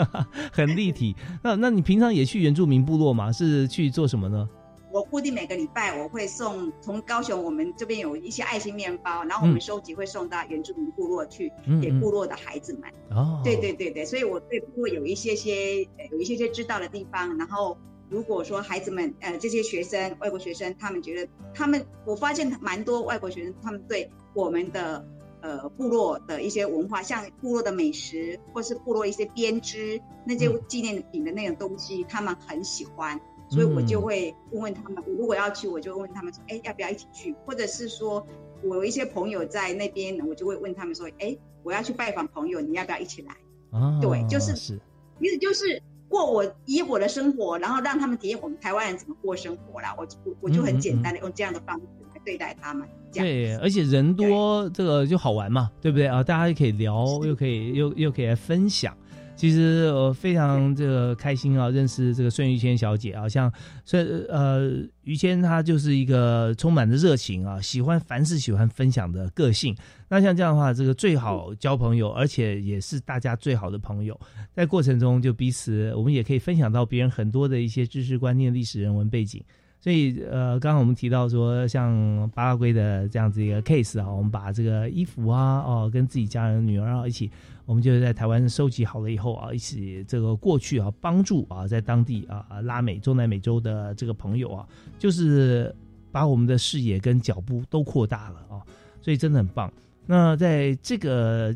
[0.53, 1.15] 很立体。
[1.43, 3.33] 那那你平常也去原住民部落吗？
[3.33, 4.49] 是去做什么呢？
[4.91, 12.91] 我固定每个礼拜我会送从高雄，我们这边有一些爱心面包，然后我们收集会送到原住民部落去，给部落的孩子们。
[13.11, 17.37] 哦，对对对对，所以我对部落有一些些有一些些知道的地方。
[17.37, 17.77] 然后
[18.09, 25.07] 如果说孩子们呃这些学生外国学生，他们觉得他们我发现蛮多外国学生，他们对我们的
[25.41, 33.21] 呃部落的一些文化，像部落的美食或是部落一些编织那些纪念品的那种东西，他们很喜欢。
[33.51, 37.35] 所以我就会问问他们，我如果要去，我就问他们说，哎，要不要一起去？
[37.47, 38.27] 或者是说，
[38.63, 43.35] 我有一些朋友在那边，我就会问他们说，哎，我要去拜访朋友，你要不要一起来？
[43.71, 44.79] 啊，对，就是是，
[45.19, 49.95] 意思就是过我以我的生活，然后让他们体验我们台湾人怎么过生活啦。
[49.97, 52.87] 我我我就很简单的用这样的方式来对待他们。
[53.13, 56.23] 对，而且人多，这个就好玩嘛，对不对啊？
[56.23, 58.97] 大家又可以聊，又可以又又可以来分享。
[59.35, 63.53] 其实我非常这个开心啊，认识这个孙于谦小姐啊，像
[63.85, 64.69] 孙呃
[65.05, 69.77] 于谦，她就是一个充满着热情啊，喜欢凡事喜欢分享的个性。
[70.09, 74.19] 那像这样的话，这个最好交朋友，而且也是大家最好的朋友，
[74.53, 79.41] 在过程中就彼此，我们也可以分享到别人很多的一些知识观念、历史人文背景。
[79.81, 87.31] 所以，呃，刚刚我们提到说，像巴拉圭的这样子一个 case 啊，我们把这个衣服啊，哦，跟自己家人、女儿啊一起，
[87.65, 94.67] 我们就在台湾收集好了以后啊，一起这个过去啊，帮助啊，在当地啊，拉美、中南美洲的这个朋友啊，
[94.99, 95.73] 就是
[96.11, 98.59] 把我们的视野跟脚步都扩大了啊，
[99.01, 99.73] 所以真的很棒。
[100.07, 101.55] 那在这个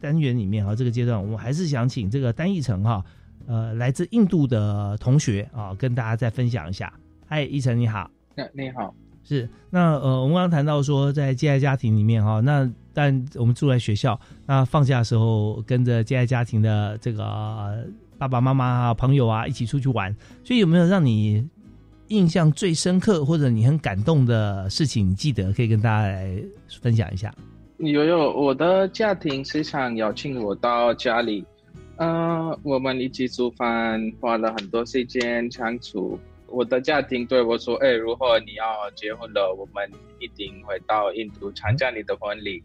[0.00, 3.04] 单元里面啊，这个阶段，我们还是想请这个单义成哈，
[3.46, 6.92] 呃，来自印度的同学啊，跟大家再分享一下。
[7.32, 8.10] 嗨，依晨你好。
[8.52, 17.86] 你好，是那呃，我们刚刚谈到说，在接待家庭里面哈，那但我们住在学校，那放假的时候跟着接待家庭的这个
[18.18, 20.14] 爸爸妈妈啊、朋友啊一起出去玩，
[20.44, 21.48] 所以有没有让你
[22.08, 25.08] 印象最深刻或者你很感动的事情？
[25.08, 26.36] 你记得可以跟大家来
[26.82, 27.34] 分享一下。
[27.78, 31.42] 有有，我的家庭时常邀请我到家里，
[31.96, 36.20] 呃，我们一起煮饭，花了很多时间相处。
[36.52, 39.90] 我的家庭对我说：“哎，如果你要结婚了，我们
[40.20, 42.62] 一定会到印度参加你的婚礼，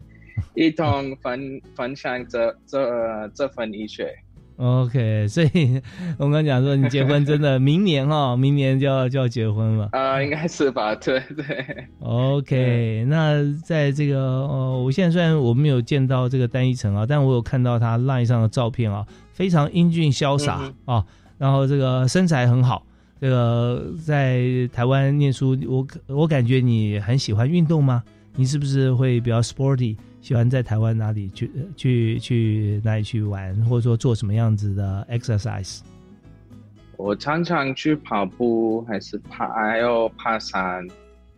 [0.54, 4.14] 一同分分享这这这份医学。”
[4.58, 5.80] OK，所以
[6.18, 10.96] 我刚刚讲说你结婚真的明年哈，明年就要就要结婚了啊，应该是吧？
[10.96, 11.86] 对对。
[12.00, 21.06] OK，那在这个呃，我现在虽然我没有见到这个单一层啊，但我有看到他 LINE 上的照片啊，非常英俊潇洒啊，
[21.38, 22.84] 然后这个身材很好。
[23.20, 28.02] 这个在台湾念书，我我感觉你很喜欢运动吗？
[28.36, 29.96] 你是不是会比较 sporty？
[30.20, 35.80] 喜欢在台湾哪里去去去哪里去玩，或者说做什么样子的 exercise？
[36.96, 40.86] 我常常去跑步，还是爬，还有爬山，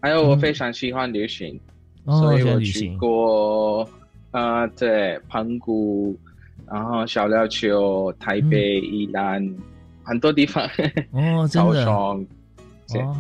[0.01, 1.59] 还有我非常喜欢旅行，
[2.07, 3.89] 所以我去过
[4.31, 6.17] 啊，对，澎湖，
[6.67, 9.47] 然后小琉球、台北、宜兰，
[10.11, 10.65] 很多地方
[11.13, 12.27] 哦， 真的。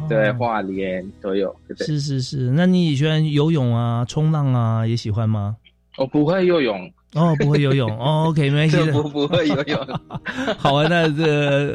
[0.09, 1.55] 对，花莲都有。
[1.78, 5.57] 是是是，那你也喜欢游泳啊、冲浪啊，也喜欢吗？
[5.97, 6.93] 我不会游泳。
[7.14, 7.90] 哦，不会游泳。
[7.98, 8.90] 哦，OK，没关系。
[8.92, 10.00] 不不会游泳。
[10.56, 11.24] 好啊，那这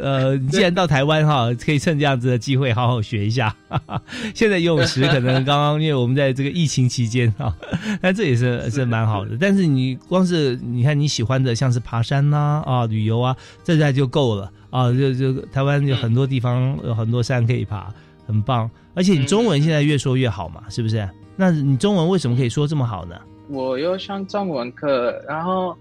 [0.02, 3.54] 呃，既然到台湾哈，可以趁这样子的机会好好学一下。
[4.34, 7.54] 现在游泳池可能刚刚因为我们在这个疫情期间哈，
[8.00, 9.36] 那这也是是蛮好的。
[9.38, 14.50] 但是你光是你看你喜欢的，像是爬山呐啊、旅游啊，这在就够了。
[14.70, 17.92] 啊，就就台湾有很多地方有很多山可以爬，
[18.26, 18.70] 很棒。
[18.94, 21.06] 而且你中文现在越说越好嘛，是不是？
[21.36, 23.14] 那你中文为什么可以说这么好呢？
[23.48, 25.76] 我又上中文课，然后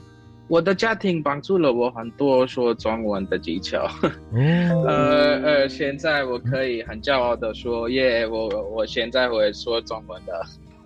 [0.48, 3.90] 我的家庭帮助了我很多说中文的技巧。
[4.34, 10.34] 呃呃，现在我可以很骄傲的说，耶，我我现在会说中文的。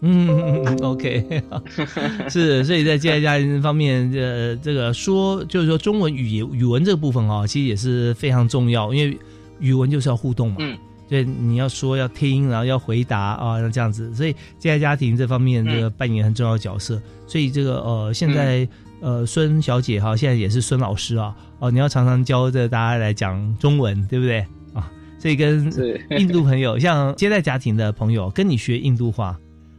[0.01, 1.41] 嗯， OK，
[2.29, 9.17] 是，所以在接待家庭方面，呃，这个说就是说中文语言语文这个部分啊，其实也是非常重要，因为
[9.59, 10.77] 语文就是要互动嘛，嗯，
[11.09, 18.67] 对，你要说要听，然后要回答啊，这样子，所以接待家庭这方面这个扮演很重要的角色，所以这个呃，现在
[19.01, 24.39] 呃，孙小姐哈，现在也是孙老师啊，哦，你要常常教着大家来讲中文，对不对
[24.73, 24.89] 啊？
[25.17, 25.65] 所以跟
[26.11, 29.37] 印度朋友，像接待家庭的朋友，跟你学印度话。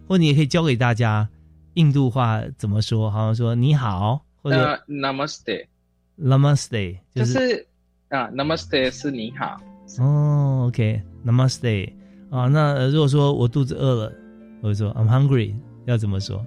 [0.08, 1.28] 或你也可以教给大家
[1.74, 7.64] 印度话怎么说，好像说你好，或者 Namaste，Namaste 就是
[8.08, 9.60] 啊，Namaste 是你好。
[10.00, 10.68] 哦
[11.24, 11.92] Namaste
[12.30, 12.46] 啊。
[12.46, 14.12] 那如果说我肚子饿了，
[14.62, 15.54] 我说 I'm hungry，
[15.86, 16.44] 要怎么说？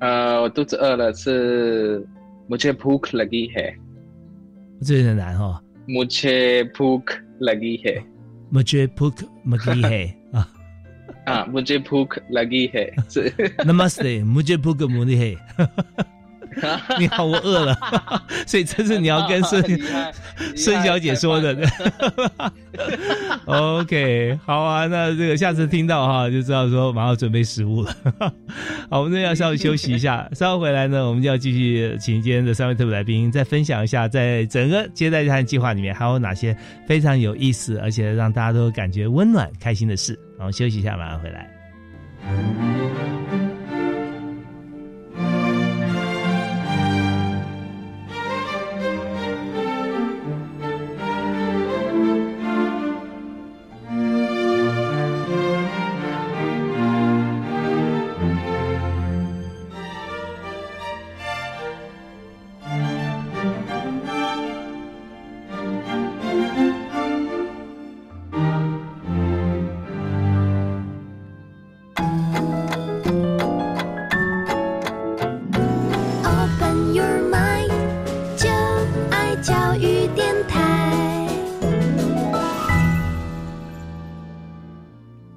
[0.00, 2.06] 呃，我肚子饿了是
[2.48, 3.74] Muche puk lagi h
[4.82, 7.02] 这有点难哈、Muche puk
[7.40, 8.02] lagi h
[8.52, 10.48] Muche puk lagi h 啊。
[11.24, 13.30] 啊，Muche puk lagi h 是。
[13.64, 15.38] Namaste，Muche puk lagi h
[16.98, 17.76] 你好，我饿了，
[18.46, 19.62] 所以这是你要跟孙
[20.56, 21.56] 孙小姐说的。
[23.44, 27.94] OK，好啊，那这个下次听到哈，就知道说马上准备食物了。
[28.90, 40.18] 好，我们这要稍微休息一下，稍后回来呢，我们就要继续请今天的三位特别来宾再分享一下，在整个接待餐计划里面还有哪些非常有意思，而且让大家都感觉温暖、开心的事。
[40.38, 41.50] 然后休息一下，马上回来。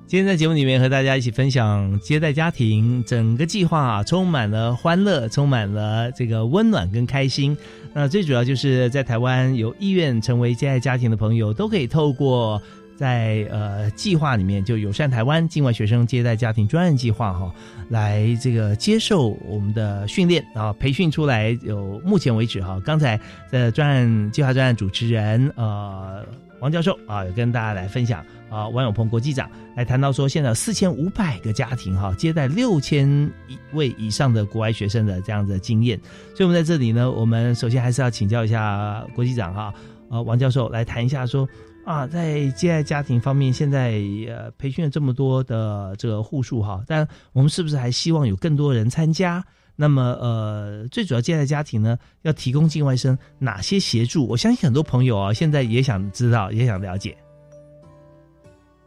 [0.09, 7.55] 今天在节目里面和大家一起分享接待家庭整个计划，充满了欢乐，充满了这个温暖跟开心。
[7.93, 12.59] 那最主要就是在台湾有意愿成为接待家庭的朋友，都可以透过
[12.95, 17.53] 在呃计划里面就友善台湾境外学生接待家庭专案计划哈，
[17.89, 23.19] 来这个接受我们的训练啊，培训出来有目前为止哈，刚才
[23.51, 26.25] 的专案计划专案主持人呃
[26.59, 28.25] 王教授啊，有跟大家来分享。
[28.49, 33.31] 啊，王永鹏国际长来谈到说，现在四千五百个家庭哈，接待六千
[33.73, 35.99] 位以上的国外学生的这样的经验。
[36.35, 39.71] 所以，我们在这里呢，我们首先还是要请教一下国际长哈，
[40.09, 41.47] 呃，王教授来谈一下说
[41.85, 49.45] 啊，在接待家庭方面，现在呃培训了这么多的这个户数哈，但我们是不是还希望有更多人参加？
[49.81, 54.27] 那么呃，最主要接待家庭呢，要提供境外生哪些协助？
[54.27, 57.15] 我相信很多朋友啊，现在也想知道，也想了解。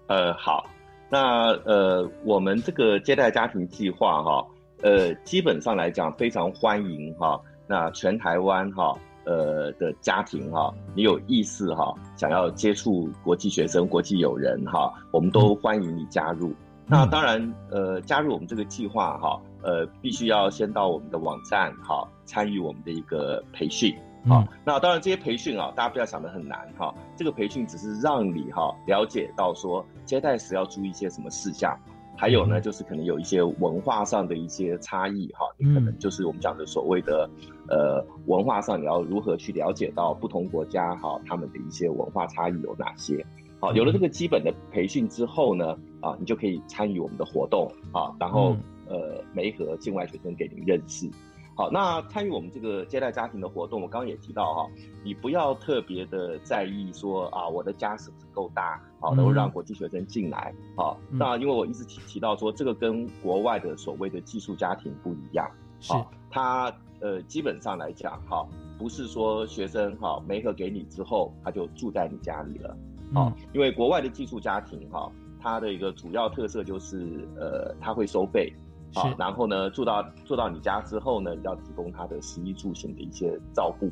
[0.07, 0.67] 呃，好，
[1.09, 4.47] 那呃，我们这个接待家庭计划哈，
[4.83, 16.53] 呃，基本上来讲非常欢迎哈，那全台湾哈，呃的家庭哈，你有意思哈，想要接触国际学生、国际友人哈，我们都欢迎你加入。
[16.93, 23.97] 那当然，呃，加入我们这个计划哈，呃，必须要先到我们的网站哈，参与我们的一个培训。
[24.29, 26.95] 好，那当然这些培训啊，大家不要想的很难哈。
[27.17, 31.75] 这个培训只是让你哈了解到说接待时要注意一些什么事项，
[32.15, 35.47] 还有呢，就是可能有一些文化上的一些差异哈。
[35.57, 37.27] 你可能就是我们讲的所谓的
[37.69, 43.25] 呃文化上，你要如何去了解到不同国家哈他们的一些文化差异有哪些。
[43.63, 48.57] 好，有了这个基本的培训之后呢，啊，你就可以参与我们的活动啊，然后
[48.89, 51.09] 呃，媒合境外学生给您认识。
[51.55, 54.69] 好，那参与我们这个接待家庭的活动，我刚刚也提到哈，
[55.05, 60.53] 你不要特别的在意说啊，我的家是不是够大，好，能够让国际学生进来。
[60.77, 65.49] 好，那因为我一直提提到说，这个跟国外的所谓的寄宿家庭不一样。
[65.87, 68.45] 好，他呃，基本上来讲哈，
[68.77, 72.77] 不是说学生哈，媒和给你之后，他就住在你家里了。
[73.15, 75.11] 啊，因为国外的寄宿家庭哈，
[75.41, 78.53] 它的一个主要特色就是呃，他会收费，
[78.95, 83.87] 啊，然后呢住到住到你家之后呢，要提供他的食衣住行的一些照顾，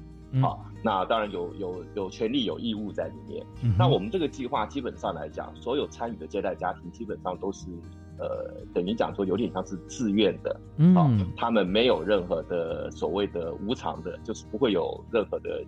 [0.45, 3.45] 啊，那当然有有有权利有义务在里面。
[3.77, 7.67] 那我们这个计划基本上来讲，所有参与的接待家庭基本上都是
[8.19, 10.61] 呃，等于讲说有点像是自愿的，
[10.97, 15.65] 啊，他们没有任何的所谓的无偿的，就是不会有任何的。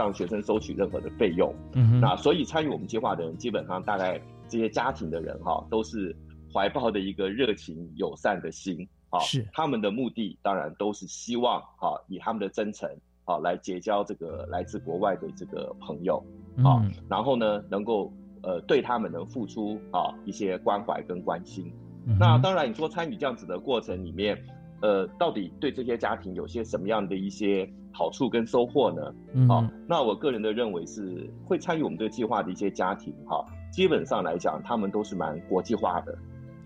[0.00, 6.16] 让学生收取任何的费用，嗯，那所以参与我们计划的人，基本上大概这些家庭的人哈，都是
[6.50, 12.88] 怀抱的一个热情友善的心，啊，是他们的目的当然都是希望哈，以他们的真诚
[13.26, 16.16] 啊来结交这个来自国外的这个朋友，
[16.64, 18.10] 啊，然后呢能够
[18.42, 21.70] 呃对他们能付出啊一些关怀跟关心。
[22.18, 24.42] 那当然你说参与这样子的过程里面。
[24.82, 29.14] 呃，到底对这些家庭有些什么样的一些好处跟收获呢？
[29.46, 36.16] 好，那我个人的认为是会参与我们这个计划的一些家庭，哈，基本上来讲，他们都是蛮国际化的，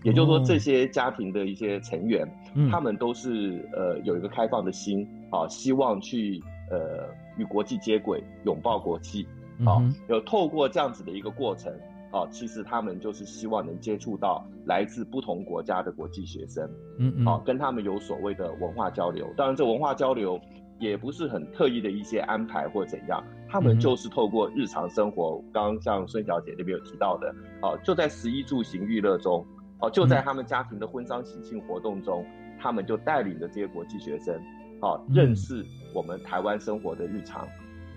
[0.03, 2.25] 也就是说，这些家庭的一些成员，
[2.71, 6.41] 他们都是呃有一个开放的心，啊，希望去
[6.71, 9.27] 呃与国际接轨，拥抱国际，
[9.65, 11.73] 啊，有透过这样子的一个过程。
[12.15, 16.65] 哦，其实他们就是希望能接触到来自不同国家的国际学生，
[16.97, 19.27] 嗯嗯，好，跟他们有所谓的文化交流。
[19.35, 20.39] 当然，这文化交流
[20.79, 29.45] 也不是很特意的一些安排或怎样，他们就是透过日常生活，刚刚像孙小姐那边有提到的，哦，就在食衣住行娱乐中，
[29.81, 32.25] 哦，就在他们家庭的婚丧喜庆活动中，
[32.57, 34.33] 他们就带领着这些国际学生，
[34.79, 37.45] 哦，认识我们台湾生活的日常。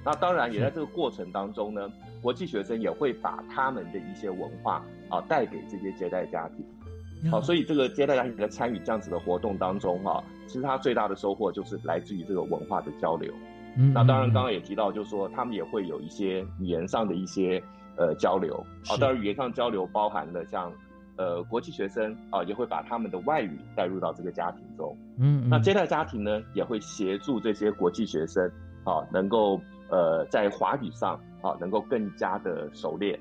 [0.05, 1.91] 那当然也在这个过程当中呢。
[2.21, 13.33] 国际学生也会把他们的一些文化啊带给这些接待家庭，好，所以这个接待家庭在参与这样子的活动当中哈，其实他最大的收获就是来自于这个文化的交流。
[13.77, 17.63] 嗯，那当然刚刚也提到，就是说他们也会有一些语言上的一些
[17.97, 20.73] 呃交流啊，当然语言上交流包含了像
[21.15, 24.93] 呃国际学生啊也会把他们的外语带入到这个家庭中。
[25.21, 28.45] 嗯，那接待家庭呢也会协助这些国际学生
[28.83, 31.19] 啊能够呃在华语上。
[31.41, 33.17] 啊，能够更加的熟练，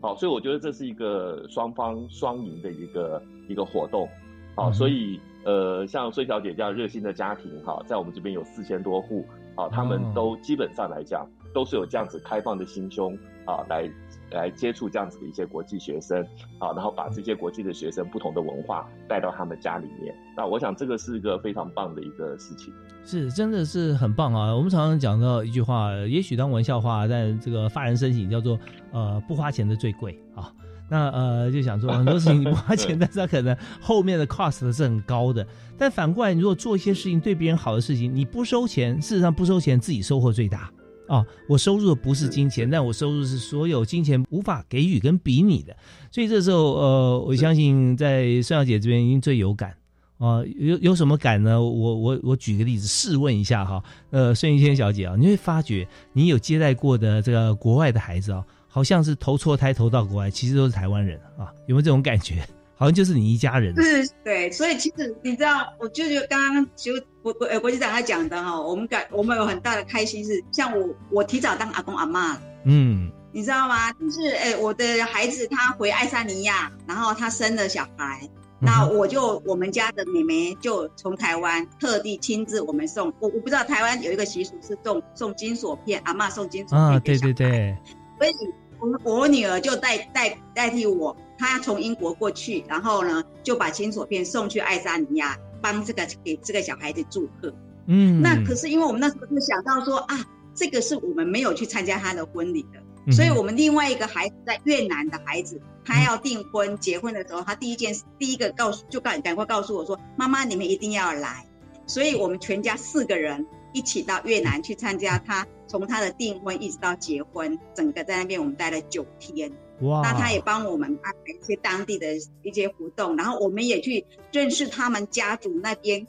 [0.00, 4.08] 好，所以我觉得这是一个双方双赢的一个一个活动，
[4.56, 13.86] 好，所以呃，像孙小姐这样热心的家庭，哈，在我们这边有四千多户，啊，他们都基本上来讲，都是有这样子开放的心胸，啊，来。
[14.32, 16.22] 来接触这样子的一些国际学生，
[16.60, 20.14] 啊，然后把这些国际的学生不同的文化带到他们家里面。
[20.36, 22.72] 那我想这个是一个非常棒的一个事情，
[23.04, 24.54] 是真的是很棒啊！
[24.54, 28.58] 我们常常讲到一句话，也许当玩笑话，但这个发人深省，叫做
[28.92, 30.52] 呃不花钱的最贵啊。
[30.88, 35.46] 那呃就想说很多事情不花钱，但是它可能后面的 cost 是很高的。
[35.78, 40.70] 但反过来，你如果做一些事情对别人好的事情，你不收钱，事实上不收钱自己收获最大。
[41.08, 45.76] 啊，我收入的不是金钱，但我收入是所有金钱无法给予跟比拟的。
[46.12, 49.74] 所以这时候，呃，我相信在孙小姐这边已经最有感
[50.20, 50.44] 啊。
[50.56, 51.60] 有有什么感呢？
[51.60, 62.46] 我我我举个例子，试问一下哈，呃，孙云仙小姐啊，你会发觉你有接待过的这个国外的孩子啊，好像是投错胎投到国外，其实都是台湾人啊，有没有这种感觉？
[62.76, 63.74] 好像就是你一家人。
[63.76, 73.92] 是，对，所以其实你知道，我就就刚刚就国国呃国际长他讲的哈，我们感我们有很大的开心是，像我我提早当阿公阿妈了，嗯，你知道吗？
[73.92, 78.26] 就是哎，我的孩子他回爱沙尼亚，然后他生了小孩，
[78.60, 87.76] 那我就我们家的妹妹就从台湾特地亲自我们送，我我不知道台湾有一个习俗是送送金锁片，阿妈送金锁片啊，对对对，
[88.18, 88.32] 所以
[88.78, 91.16] 我我女儿就代代代替我。
[91.38, 97.50] 她从英国过去，然后呢就把金锁片送去爱沙尼亚，帮这个给这个小孩子祝贺。
[97.86, 100.22] 嗯，那可是因为我们那时候就想到说啊，
[100.54, 102.78] 这个是我们没有去参加他的婚礼的，
[103.10, 111.46] 所以我们另外一个孩子在越南的孩子，他要订婚结婚的时候，他第一件事第一个告诉就赶赶快告诉我说，妈妈你们一定要来，
[111.86, 119.50] 所以我们全家四个人一起到越南去参加他从他的订婚一直到结婚，整个在那边我们待了九天。
[119.80, 120.02] 哇！
[120.02, 126.06] 那他也帮我们安排一些当地的一些活动，然后我们也去认识他们家族那边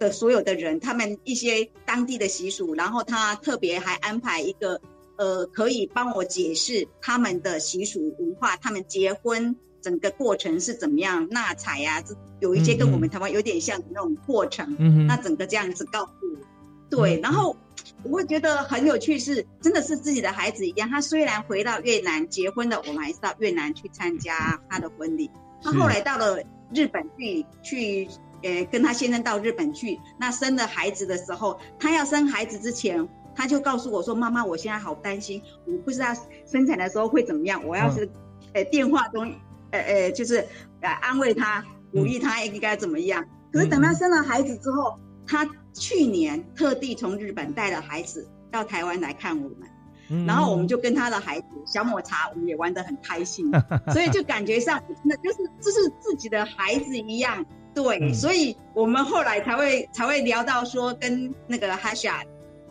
[0.00, 4.80] 的所有的人，他们一些当地的习俗，然后他特别还安排一个
[5.16, 12.02] 呃，可以帮我解释他们的习俗文化，他们结婚整个过程是怎么样纳采呀，
[12.40, 17.56] 有一些跟我们台湾有点像的那种过程，嗯那整个这样子告诉我，对，然后。
[18.04, 20.90] 我会觉得很有趣，是真的是自己的孩子一样。
[20.90, 25.30] 他虽然回到越南结婚了，我们还是到越南去参加他的婚礼。
[25.62, 26.42] 他后来到了
[26.74, 28.08] 日本去，去
[28.42, 30.00] 呃跟他先生到日本去。
[30.18, 36.06] 那生了孩子的时候，他要生孩子之前，他就告诉我说：“妈妈，我现在好担心，我不知道
[36.46, 37.64] 生产的时候会怎么样。
[37.66, 38.08] 我要是
[38.52, 39.32] 呃电话中
[39.70, 40.46] 呃呃就是
[40.80, 43.24] 呃安慰他，鼓励他应该怎么样。
[43.52, 53.50] 可是等他生了孩子之后，他。”去年特地从日本带了孩子到台湾来看我们，然后我们就跟他的孩子小抹茶，我们也玩得很开心，
[53.90, 57.42] 所以就感觉上那就是就是自己的孩子一样，
[57.74, 62.22] 对，所以我们后来才会才会聊到说跟那个哈夏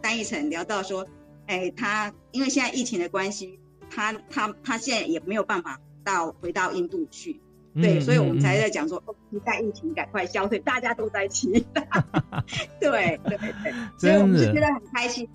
[0.01, 1.07] 单一成聊到说，
[1.47, 7.39] 哎，他因为现在疫情的关系，他他他现在也没有办法到回到印度去。
[7.73, 11.87] 对，所以我们才在讲说，期待疫情赶快消退，大家都在期待。
[12.81, 15.25] 对对对，所以我们是觉得很开心。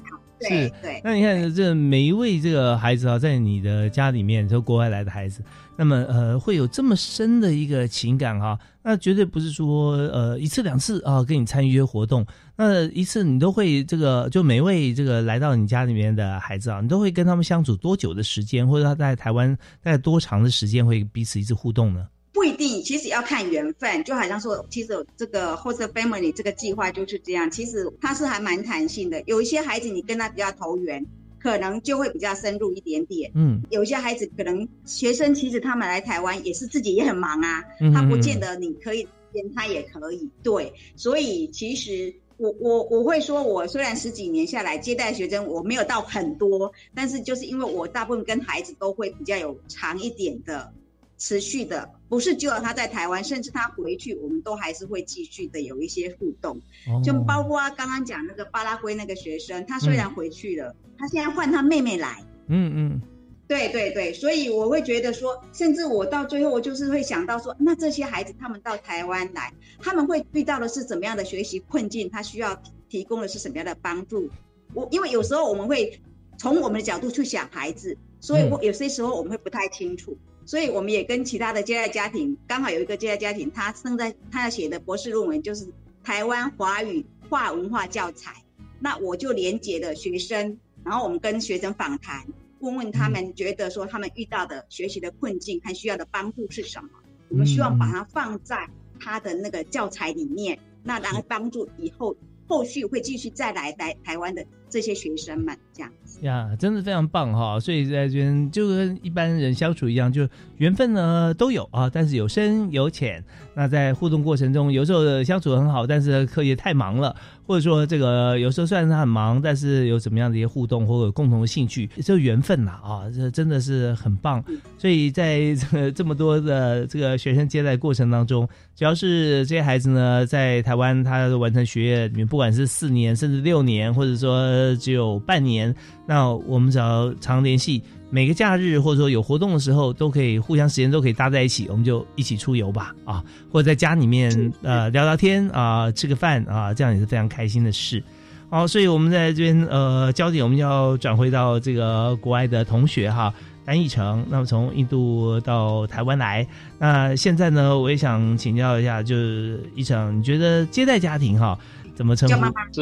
[0.42, 0.48] 是，
[0.82, 1.00] 对。
[1.02, 5.42] 那你看，这每一位这个孩子啊，在你的家里面，就国外来的孩子，
[5.76, 22.06] 那么呃，会有这么深的一个情感哈，那绝对不是说呃一次两次啊，跟你参与活动，那一次你都会这个，就每位这个来到你家里面的孩子啊，你都会跟他们相处多久的时间，或者他在台湾在多长的时间会彼此一次互动呢？
[22.32, 24.04] 不一定，其实要看缘分。
[24.04, 27.50] 就好像说，其实这个 host family 这个计划就是这样。
[27.50, 29.22] 其实它是还蛮弹性的。
[29.26, 31.02] 有一些孩子你跟他比较投缘，
[31.46, 33.30] 可能就会比较深入一点点。
[33.36, 37.62] 嗯，有些孩子可能学生其实他们来台湾也是自己也很忙啊，
[37.94, 40.28] 他不见得你可以跟他也可以。
[40.42, 50.72] 对，所以其实我我我会说，我虽然十几年下来接待学生，我没有到很多，但是就是因为我大部分跟孩子都会比较有长一点的。
[51.18, 56.60] 持续的不是只有他在台湾，甚至他回去，我们都还是会继续的有一些互动，
[57.02, 63.00] 就包括刚刚讲那个巴拉圭那个学生，他虽然回去了，他现在换他妹妹来，嗯嗯，
[63.48, 72.10] 对对对，所以我会觉得说，甚至我到最后我就是会想到说，那这些孩子他们到台湾来，他们会遇到的是怎么样的学习困境？
[72.10, 74.28] 他需要提供的是什么样的帮助？
[74.74, 75.98] 我因为有时候我们会
[76.36, 80.14] 从我们的角度去想孩子，所以我有些时候我们会不太清楚。
[80.46, 85.66] 所以我们也跟其他的接待家庭，刚好有一个接待家庭，他正在他要写的博士论文就是
[86.04, 88.32] 台湾华语化文化教材。
[88.78, 92.26] 那我就连接了学生，然后我们跟学生访谈，
[92.60, 96.90] 问问他们觉得说他们遇到的学习的困境，还需要的帮助是什么？
[97.28, 98.68] 我们希望把它放在
[99.00, 102.14] 他的那个教材里面，那然后帮助以后
[102.46, 106.20] 后续会继续再来来台湾的这些学生们这样子。
[106.22, 107.60] 呀，真的非常棒哈！
[107.60, 113.22] 所以在这边就跟一般人相处一样，就缘分呢都有啊，但是有深有浅。
[113.54, 117.14] 那在互动过程中，有时候相处很好，但是课业太忙了。
[117.46, 124.42] 或者说，这个有时候虽然他很忙，但是有怎么样的一些互动或者共同的兴趣，这缘分呐啊，这真的是很棒。
[124.76, 135.74] 所以在这这么多的这个学生接待过程当中，只要是这些孩子呢，在台湾他完成学业，你不管是四年甚至六年，或者说只有半年，
[136.06, 137.82] 那我们只要常联系。
[138.08, 148.00] 每个假日或者说有活动的时候，都可以互相时间都可以搭在一起，我们就一起出游吧，啊，或者在家里面呃聊聊天啊，吃个饭啊，这样也是非常开心的事。
[148.48, 153.34] 好，所以我们在这边呃焦点我们要转回到这个国外的同学哈，
[153.64, 156.46] 单义成，那么从印度到台湾来，
[156.78, 161.58] 那现在呢，我也想请教一下，就是一成，你觉得接待家庭哈？
[161.96, 162.34] 怎么称呼？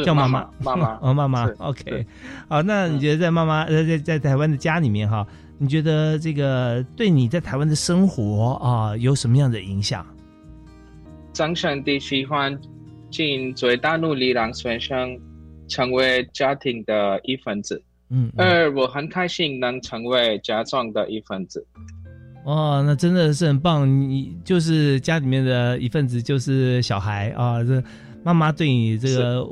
[0.03, 1.49] 叫妈妈，妈妈 哦，妈妈。
[1.57, 2.05] OK，
[2.47, 5.25] 好，那你觉得在妈妈呃在在台湾的家里面哈，
[5.57, 10.05] 你觉得这个对你在台湾的生活啊有什么样的影响？
[11.31, 12.55] 张生的喜欢
[13.09, 15.17] 尽最大努力让学生
[15.67, 21.65] 成为家庭的一份子，嗯，而我很开心能成为家中的一份子。
[22.45, 23.89] 哦，那真的是很棒！
[23.89, 27.83] 你就是家里面的一份子，就是小孩啊，这
[28.25, 29.47] 妈妈对你这个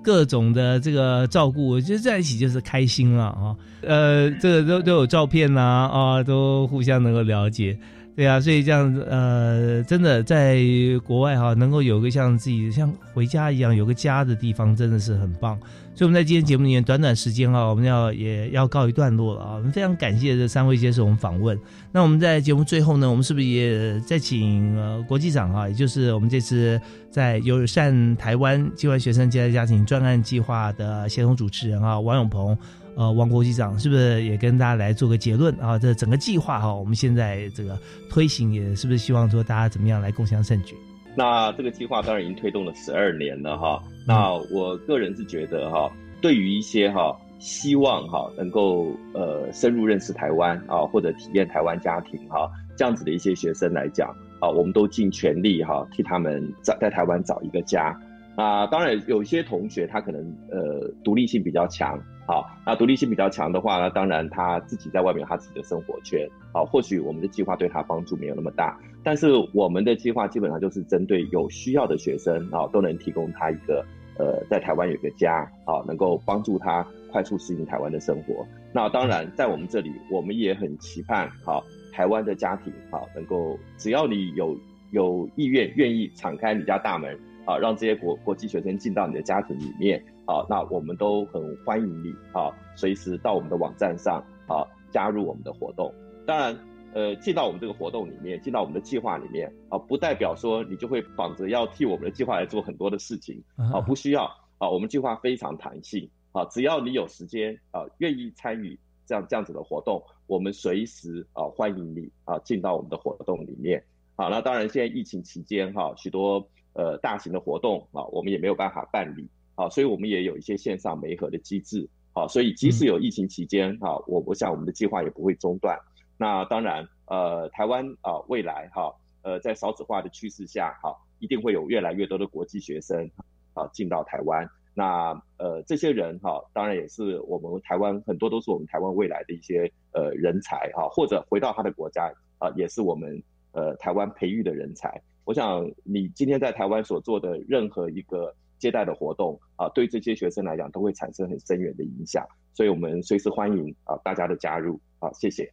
[0.00, 3.56] 各种的这个照顾，我觉得在一起就是开心了啊。
[3.82, 7.76] 呃，这个都都有照片呐，啊，都互相能够了解。
[8.16, 10.56] 对啊，所以这样子，呃，真的在
[11.04, 15.58] 国外哈，能够有个像自己像回家一样有个家的地方，真的是很棒。
[15.96, 19.54] 所以我们在今天节目里面，短短时间啊，我们要也要告一段落了啊。
[19.56, 21.58] 我们非常感谢这三位接受我们访问。
[21.90, 32.56] 那我们在节目最后呢，我们是不是也再请呃国际长啊，也就是我们这次在友善台湾境外学生接待家庭专案计划的协同主持人啊，王永鹏。
[32.96, 35.78] 呃，王国机长是不是也跟大家来做个结论啊？
[35.78, 37.76] 这整个计划哈，我们现在这个
[38.08, 40.76] 推行也是不是希望说大家怎么样来共享盛举？
[41.16, 43.82] 那这个计划当然已经推动了十二年了哈。
[44.06, 45.90] 那我个人是觉得哈，
[46.20, 54.08] 对于一些哈希望哈能够呃深入认识台湾啊，或者体验台湾家庭哈这样子的一些学生来讲
[54.40, 57.96] 啊，我们都尽全力哈替他们在在台湾找一个家。
[58.36, 60.20] 啊，当然有一些同学他可能
[60.50, 73.84] 呃独立性比较强，好，那独立性比较强的话呢，当然他自己在外面有他自己的生活圈，好，或许我们的计划对他帮助没有那么大，但是我们的计划基本上就是针对有需要的学生啊，都能提供他一个
[74.18, 78.44] 呃在台湾有个家，啊，能够帮助他快速适应台湾的生活。
[78.72, 84.58] 那当然在我们这里，我们也很期盼，好，台湾的家庭，好，能够只要你有
[84.90, 87.16] 有意愿，愿意敞开你家大门。
[87.46, 95.92] 啊，让这些国国际学生进到你的家庭里面，啊，那我们都很欢迎你，啊，随时到我们的网站上，啊，加入我们的活动。
[96.26, 96.58] 当然，
[96.94, 104.24] 呃，进到我们这个活动里面，进到我们的计划里面，啊，不代表说你就会绑着要替我们的计划来做很多的事情，啊，不需要，
[104.58, 113.84] 啊，我们计划非常弹性，啊，只要你有时间，啊，愿意参与这样这样子的活动，我们随时啊欢迎你，啊，进到我们的活动里面。
[114.16, 116.48] 好，那当然现在疫情期间，哈，许多。
[116.74, 125.78] 呃，大型的活动啊，我们也没有办法办理啊，所以我们也有一些线上媒合的机制啊，所以即使有疫情期间啊，我我想我们的计划也不会中断。
[126.16, 133.10] 那当然，呃，台湾啊，未来哈，呃，在少子化的趋势下哈，一定会有越来越多的国际学生
[133.54, 134.48] 啊进到台湾。
[134.74, 143.22] 那呃，这些人哈，当然也是我们台湾很多都是我们台湾未来的一些呃人才哈，或者回到他的国家啊，也是我们
[143.52, 145.00] 呃台湾培育的人才。
[145.24, 152.22] 我想，你今天在台湾所做的任何一个接待的活动啊，对这些学生来讲都会产生很深远的影响。
[152.52, 155.50] 所以，我们随时欢迎啊大家的加入啊，谢谢。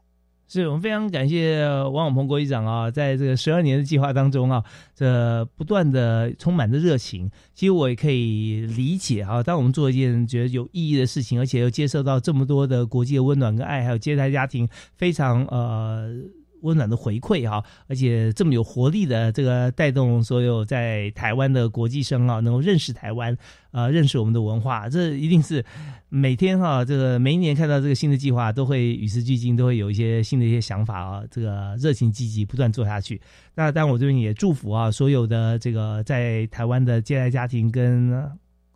[0.49, 4.61] 是我们非常感谢王永鹏国议长啊，在这个十二年的计划当中啊，
[4.93, 7.31] 这不断的充满着热情。
[7.53, 14.67] 其实我也可以理解啊，当我们做一件觉得有意义的事情，而且又接受到这么多的国际的温暖跟爱，还有接待家庭
[14.97, 16.13] 非常呃。
[16.61, 23.37] 温暖的回馈哈，而且这么有活力的这个带动所有在台湾的国际生啊，能够认识台湾，
[23.71, 25.63] 呃，认识我们的文化，这一定是
[26.09, 33.21] 每天哈，这个每一年看到这个新的计划，都会与时俱进，都会有一些新的一些想法啊，这个热情积极，不断做下去。
[33.55, 38.11] 那当然，我这边也祝福啊，所有的这个在台湾的接待家庭跟。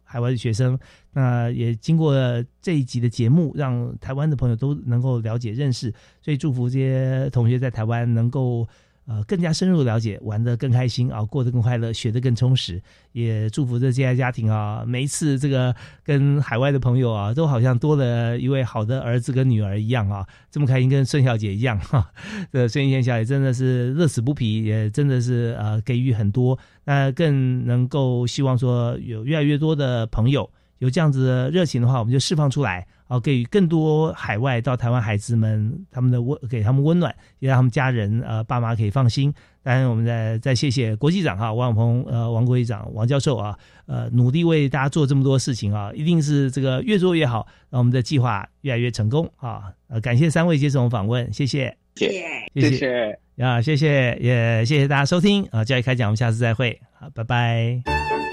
[0.06, 0.80] 海外的学生，
[1.12, 2.16] 那也经过
[2.62, 8.66] 这一集的节目，让台湾的朋友都能够了解认识，所以祝福这些同学在台湾能够。
[9.08, 12.82] 呃，更加深入了解，玩得更开心啊，过得更快乐，学得更充实。
[13.12, 22.10] 也祝福这些家庭啊，每一次这个跟海外的朋友啊，都好像多了一位好的儿子跟女儿一样啊，这么开心，跟孙小姐一样哈。
[22.52, 30.50] 这孙燕小姐真的是乐此不疲，也真的是呃给予很多，那更能够希望说有越来越多的朋友
[30.80, 32.88] 有这样子的热情的话，我们就释放出来。
[33.08, 39.34] 好，给予更多海外到台湾孩子们他们的温，给他们温暖，也让他们家人呃爸妈可以放心。
[39.62, 49.72] 当然，我们再再谢谢国际长哈王永鹏呃王国际长王教授啊呃努力为大家做这么多事情啊，一定是这个越做越好，让我们的计划越来越成功啊！
[49.88, 58.25] 呃，感谢三位接受我们访问，谢谢，谢谢，谢谢啊，谢谢，也谢谢大家收听啊，教育开讲，我们下次再会，好，拜拜。